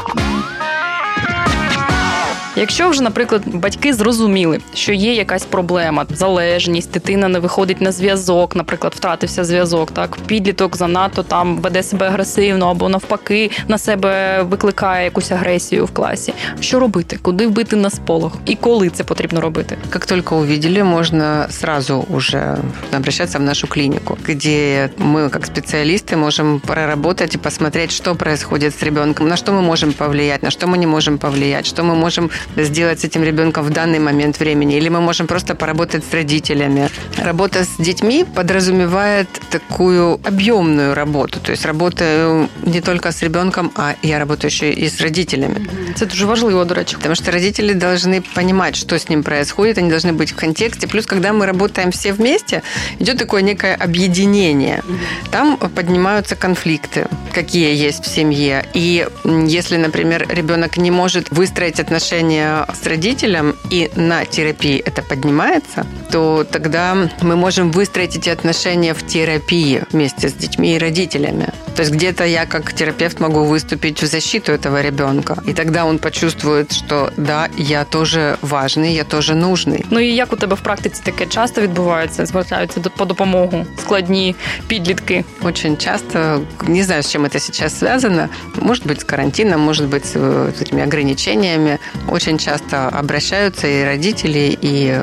Якщо 2.57 2.89
вже, 2.89 3.03
наприклад, 3.03 3.41
батьки 3.45 3.93
зрозуміли, 3.93 4.59
що 4.73 4.93
є 4.93 5.13
якась 5.13 5.45
проблема, 5.45 6.05
залежність, 6.09 6.91
дитина 6.91 7.27
не 7.27 7.39
виходить 7.39 7.81
на 7.81 7.91
зв'язок, 7.91 8.55
наприклад, 8.55 8.93
втратився 8.95 9.43
зв'язок, 9.43 9.91
так 9.91 10.17
підліток 10.25 10.75
занадто 10.77 11.23
там 11.23 11.57
веде 11.57 11.83
себе 11.83 12.07
агресивно 12.07 12.69
або 12.69 12.89
навпаки 12.89 13.51
на 13.67 13.77
себе 13.77 14.41
викликає 14.43 15.05
якусь 15.05 15.31
агресію 15.31 15.85
в 15.85 15.91
класі. 15.91 16.33
Що 16.59 16.79
робити? 16.79 17.19
Куди 17.21 17.47
вбити 17.47 17.75
на 17.75 17.89
сполох? 17.89 18.37
І 18.45 18.55
коли 18.55 18.89
це 18.89 19.03
потрібно 19.03 19.41
робити? 19.41 19.77
Как 19.89 20.05
только 20.05 20.37
увидели, 20.37 20.83
можно 20.83 21.45
сразу 21.49 22.05
уже 22.09 22.57
обращаться 22.97 23.39
в 23.39 23.41
нашу 23.41 23.67
клинику, 23.67 24.17
где 24.27 24.89
мы, 24.97 25.29
как 25.29 25.45
специалисты, 25.45 26.15
можем 26.15 26.59
проработать 26.59 27.35
и 27.35 27.37
посмотреть, 27.37 27.91
что 27.91 28.15
происходит 28.15 28.79
с 28.79 28.83
ребенком, 28.83 29.27
на 29.27 29.37
что 29.37 29.51
мы 29.51 29.61
можем 29.61 29.93
повлиять, 29.93 30.43
на 30.43 30.51
что 30.51 30.67
мы 30.67 30.77
не 30.77 30.87
можем 30.87 31.17
повлиять, 31.17 31.65
что 31.65 31.83
мы 31.83 31.95
можем 31.95 32.29
Сделать 32.56 33.00
с 33.00 33.04
этим 33.04 33.24
ребенком 33.24 33.64
в 33.64 33.70
данный 33.70 33.98
момент 33.98 34.40
времени, 34.40 34.76
или 34.76 34.88
мы 34.88 35.00
можем 35.00 35.26
просто 35.26 35.54
поработать 35.54 36.04
с 36.10 36.14
родителями. 36.14 36.88
Работа 37.16 37.64
с 37.64 37.76
детьми 37.78 38.24
подразумевает 38.34 39.28
такую 39.50 40.20
объемную 40.24 40.94
работу, 40.94 41.40
то 41.40 41.52
есть 41.52 41.66
работаю 41.66 42.48
не 42.62 42.80
только 42.80 43.12
с 43.12 43.22
ребенком, 43.22 43.70
а 43.76 43.94
я 44.02 44.18
работаю 44.18 44.50
еще 44.50 44.72
и 44.72 44.88
с 44.88 45.00
родителями. 45.00 45.66
Це 45.94 46.06
дуже 46.06 46.26
важливо, 46.26 46.64
до 46.64 46.74
речі. 46.74 46.96
Потому 46.96 47.14
что 47.14 47.30
родители 47.32 47.74
должны 47.74 48.22
понимать, 48.34 48.76
что 48.76 48.94
с 48.96 49.08
ним 49.08 49.22
происходит, 49.22 49.78
они 49.78 49.90
должны 49.90 50.12
быть 50.12 50.32
в 50.32 50.36
контексте. 50.36 50.86
Плюс, 50.86 51.06
когда 51.06 51.32
мы 51.32 51.46
работаем 51.46 51.90
все 51.90 52.12
вместе, 52.12 52.62
идет 53.00 53.18
такое 53.18 53.42
некое 53.42 53.74
объединение. 53.74 54.82
Там 55.30 55.56
поднимаются 55.56 56.36
конфликты, 56.36 57.06
какие 57.34 57.86
есть 57.86 58.04
в 58.04 58.08
семье. 58.08 58.64
И 58.74 59.06
если, 59.24 59.76
например, 59.78 60.26
ребенок 60.28 60.76
не 60.76 60.90
может 60.90 61.30
выстроить 61.30 61.80
отношения 61.80 62.37
с 62.37 62.87
родителем, 62.87 63.55
и 63.71 63.89
на 63.95 64.25
терапии 64.25 64.77
это 64.77 65.01
поднимается, 65.01 65.85
то 66.11 66.43
тогда 66.51 66.95
мы 67.21 67.35
можем 67.35 67.71
выстроить 67.71 68.15
эти 68.15 68.29
отношения 68.29 68.93
в 68.93 69.05
терапии 69.05 69.83
вместе 69.91 70.29
с 70.29 70.33
детьми 70.33 70.75
и 70.75 70.77
родителями. 70.77 71.47
То 71.75 71.81
есть 71.81 71.91
где-то 71.93 72.23
я 72.25 72.45
как 72.45 72.73
терапевт 72.73 73.19
могу 73.19 73.43
выступить 73.43 74.01
в 74.03 74.05
защиту 74.05 74.51
этого 74.51 74.81
ребенка. 74.81 75.37
И 75.47 75.53
тогда 75.53 75.85
он 75.85 75.97
почувствует, 75.97 76.71
что 76.71 77.11
да, 77.17 77.47
я 77.57 77.83
тоже 77.83 78.37
важный, 78.41 78.93
я 78.93 79.03
тоже 79.03 79.33
нужный. 79.33 79.85
Ну 79.89 79.99
і 79.99 80.15
як 80.15 80.33
у 80.33 80.35
тебе 80.35 80.55
в 80.55 80.59
практиці 80.59 81.01
таке 81.03 81.25
часто 81.25 81.61
відбувається? 81.61 82.25
Звертаються 82.25 82.79
до- 82.79 82.89
по 82.89 83.05
допомогу 83.05 83.65
складні 83.79 84.35
підлітки. 84.67 85.23
Очень 85.41 85.77
часто, 85.77 86.41
не 86.67 86.83
знаю, 86.83 86.99
с 87.03 87.11
чем 87.11 87.25
это 87.25 87.39
сейчас 87.39 87.79
связано, 87.79 88.29
может 88.61 88.85
быть, 88.85 88.99
с 88.99 89.03
карантином, 89.03 89.61
может 89.61 89.89
быть, 89.89 90.05
с 90.05 90.15
э, 90.19 90.51
этими 90.61 90.83
ограничениями, 90.83 91.77
очень 92.07 92.26
часто 92.37 92.91
обращаются 92.99 93.67
и 93.67 93.83
родители, 93.83 94.57
и 94.63 94.91
э, 94.91 95.01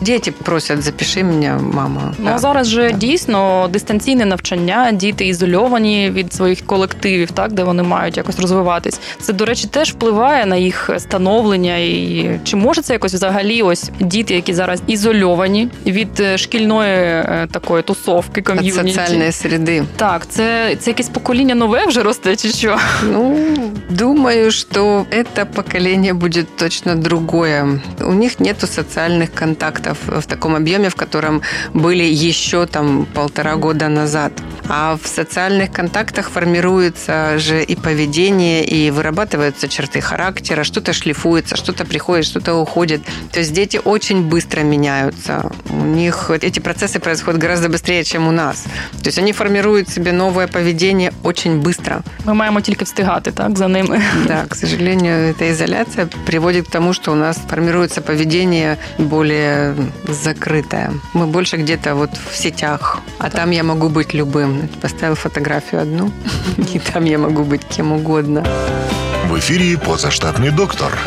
дети 0.00 0.30
просят, 0.30 0.82
запиши 0.82 1.22
меня, 1.22 1.58
мама. 1.58 2.14
Ну 2.18 2.28
а 2.30 2.32
Да. 2.32 2.38
зараз 2.38 2.66
же 2.68 2.90
Да. 2.90 2.98
дійсно 2.98 3.68
дистанційне 3.72 4.24
навчання, 4.24 4.92
діти 4.92 5.26
ізольовані 5.26 6.10
від 6.10 6.32
своїх 6.34 6.66
колективів, 6.66 7.30
так 7.30 7.52
де 7.52 7.64
вони 7.64 7.82
мають 7.82 8.16
якось 8.16 8.38
розвиватись. 8.40 9.00
Це, 9.20 9.32
до 9.32 9.44
речі, 9.44 9.66
теж 9.66 9.92
впливає 9.92 10.46
на 10.46 10.56
їх 10.56 10.90
становлення. 10.98 11.76
І 11.76 12.30
чи 12.44 12.56
може 12.56 12.82
це 12.82 12.92
якось 12.92 13.14
взагалі 13.14 13.62
ось 13.62 13.90
діти, 14.00 14.34
які 14.34 14.54
зараз 14.54 14.82
ізольовані 14.86 15.68
від 15.86 16.20
е, 16.20 16.38
шкільної 16.38 16.96
е, 16.98 17.48
такої 17.52 17.82
тусовки 17.82 18.40
От 18.40 18.46
ком'юніті? 18.46 18.92
социальной 18.92 19.28
среды. 19.30 19.84
Так, 19.96 20.26
це, 20.28 20.76
це 20.80 20.90
якесь 20.90 21.08
покоління 21.08 21.54
нове 21.54 21.86
вже 21.86 22.02
росте, 22.02 22.36
чи 22.36 22.48
що? 22.48 22.78
Ну, 23.12 23.36
думаю, 23.90 24.50
что 24.50 25.06
это 25.10 25.44
поколение 25.44 26.12
будет 26.14 26.53
точно 26.57 26.95
другое. 26.95 27.81
У 27.99 28.13
них 28.13 28.39
нету 28.39 28.67
социальных 28.67 29.31
контактов 29.33 29.97
в 30.07 30.23
таком 30.23 30.55
объеме, 30.55 30.89
в 30.89 30.95
котором 30.95 31.41
были 31.73 32.03
еще 32.03 32.65
там 32.65 33.05
полтора 33.13 33.55
года 33.55 33.89
назад. 33.89 34.31
А 34.67 34.97
в 35.01 35.07
социальных 35.07 35.71
контактах 35.71 36.29
формируется 36.29 37.37
же 37.37 37.63
и 37.63 37.75
поведение, 37.75 38.63
и 38.65 38.91
вырабатываются 38.91 39.67
черты 39.67 40.01
характера, 40.01 40.63
что-то 40.63 40.93
шлифуется, 40.93 41.55
что-то 41.55 41.85
приходит, 41.85 42.25
что-то 42.25 42.55
уходит. 42.55 43.01
То 43.31 43.39
есть 43.39 43.53
дети 43.53 43.79
очень 43.83 44.21
быстро 44.23 44.61
меняются. 44.61 45.51
У 45.69 45.85
них 45.85 46.31
эти 46.41 46.59
процессы 46.59 46.99
происходят 46.99 47.41
гораздо 47.41 47.69
быстрее, 47.69 48.03
чем 48.03 48.27
у 48.27 48.31
нас. 48.31 48.63
То 49.03 49.07
есть 49.07 49.19
они 49.19 49.33
формируют 49.33 49.89
себе 49.89 50.11
новое 50.11 50.47
поведение 50.47 51.11
очень 51.23 51.59
быстро. 51.59 52.03
Ми 52.25 52.33
маємо 52.33 52.61
тільки 52.61 52.85
встигати 52.85 53.31
так 53.31 53.57
за 53.57 53.67
ними. 53.67 54.01
Да, 54.27 54.45
к 54.47 54.55
сожалению, 54.55 55.33
эта 55.33 55.51
изоляция 55.51 56.07
приводит 56.25 56.44
к 56.53 56.71
тому, 56.71 56.93
что 56.93 57.11
у 57.11 57.15
нас 57.15 57.37
формируется 57.49 58.01
поведение 58.01 58.77
более 58.97 59.75
закрытое. 60.07 60.91
Мы 61.13 61.27
больше 61.27 61.57
где-то 61.57 61.95
вот 61.95 62.09
в 62.31 62.35
сетях, 62.35 62.99
а 63.19 63.29
там 63.29 63.51
я 63.51 63.63
могу 63.63 63.89
быть 63.89 64.13
любым. 64.13 64.69
Поставил 64.81 65.15
фотографию 65.15 65.81
одну, 65.81 66.11
и 66.73 66.79
там 66.79 67.05
я 67.05 67.17
могу 67.17 67.43
быть 67.43 67.61
кем 67.75 67.91
угодно. 67.91 68.45
В 69.29 69.35
ефірі 69.35 69.77
позаштатний 69.77 70.51
доктор. 70.51 70.97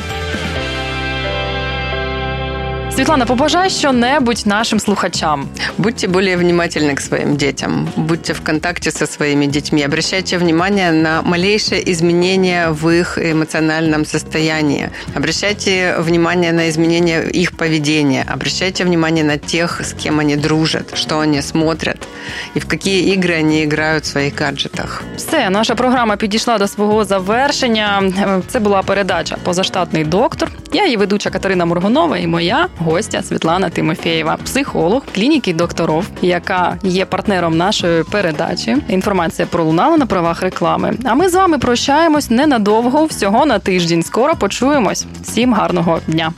Світлана, 2.98 3.26
побажай 3.26 3.70
що-небудь 3.70 4.44
нашим 4.46 4.80
слухачам. 4.80 5.48
Будьте 5.78 6.08
более 6.08 6.38
внимательны 6.38 6.96
к 6.96 7.02
своим 7.02 7.36
детям, 7.36 7.90
будьте 7.96 8.34
в 8.34 8.42
контакте 8.42 8.92
со 8.92 9.08
своими 9.08 9.48
детьми, 9.48 9.86
обращайте 9.86 10.38
внимание 10.38 10.92
на 10.92 11.22
малейшие 11.22 11.92
изменения 11.92 12.70
в 12.70 12.90
их 12.90 13.18
эмоциональном 13.18 14.06
состоянии, 14.06 14.90
обращайте 15.16 15.96
внимание 16.00 16.52
на 16.52 16.70
изменения 16.70 17.24
их 17.24 17.52
поведения, 17.58 18.26
обращайте 18.34 18.84
внимание 18.84 19.24
на 19.24 19.38
тех, 19.38 19.82
с 19.82 19.94
кем 19.94 20.20
они 20.20 20.36
дружат, 20.36 20.98
что 20.98 21.20
они 21.20 21.42
смотрят 21.42 22.08
и 22.56 22.60
в 22.60 22.68
какие 22.68 23.14
игры 23.14 23.40
они 23.40 23.64
играют 23.64 24.04
в 24.04 24.08
своих 24.08 24.36
гаджетах. 24.36 25.04
Все, 25.18 25.50
наша 25.50 25.76
програма 25.76 26.16
підійшла 26.16 26.58
до 26.58 26.68
свого 26.68 27.06
завершення. 27.06 28.04
Е, 28.20 28.42
Це 28.48 28.60
була 28.60 28.82
передача 28.82 29.38
Позаштатний 29.44 30.04
доктор. 30.04 30.52
Я 30.74 30.86
її 30.86 30.98
ведуча 30.98 31.30
Катерина 31.30 31.66
Мургунова 31.66 32.18
і 32.18 32.28
моя 32.28 32.68
Гостя 32.89 33.23
Світлана 33.23 33.71
Тимофєєва, 33.71 34.37
психолог 34.45 35.03
клініки 35.15 35.53
докторов, 35.53 36.07
яка 36.23 36.79
є 36.83 37.05
партнером 37.05 37.57
нашої 37.57 38.05
передачі. 38.05 38.77
Інформація 38.89 39.49
пролунала 39.51 39.97
на 39.97 40.07
правах 40.07 40.43
реклами. 40.43 40.95
А 41.05 41.15
ми 41.15 41.29
з 41.29 41.35
вами 41.35 41.59
прощаємось 41.59 42.31
ненадовго, 42.31 43.05
всього 43.05 43.47
на 43.47 43.59
тиждень. 43.59 44.03
Скоро 44.03 44.37
почуємось. 44.37 45.07
Всім 45.23 45.55
гарного 45.55 46.01
дня. 46.07 46.33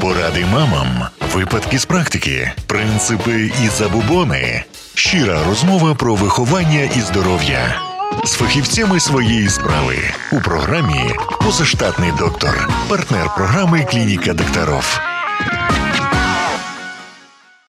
Поради 0.00 0.44
мамам, 0.52 0.88
випадки 1.34 1.78
з 1.78 1.84
практики, 1.84 2.52
принципи 2.66 3.50
і 3.64 3.68
забубони. 3.68 4.64
Щира 4.94 5.38
розмова 5.48 5.94
про 5.94 6.14
виховання 6.14 6.80
і 6.96 7.00
здоров'я 7.00 7.74
з 8.24 8.32
фахівцями 8.32 9.00
своєї 9.00 9.48
справи 9.48 9.96
у 10.32 10.40
програмі 10.40 11.10
Позаштатний 11.40 12.12
доктор, 12.18 12.68
партнер 12.88 13.34
програми 13.36 13.86
Клініка 13.90 14.32
докторов. 14.32 15.15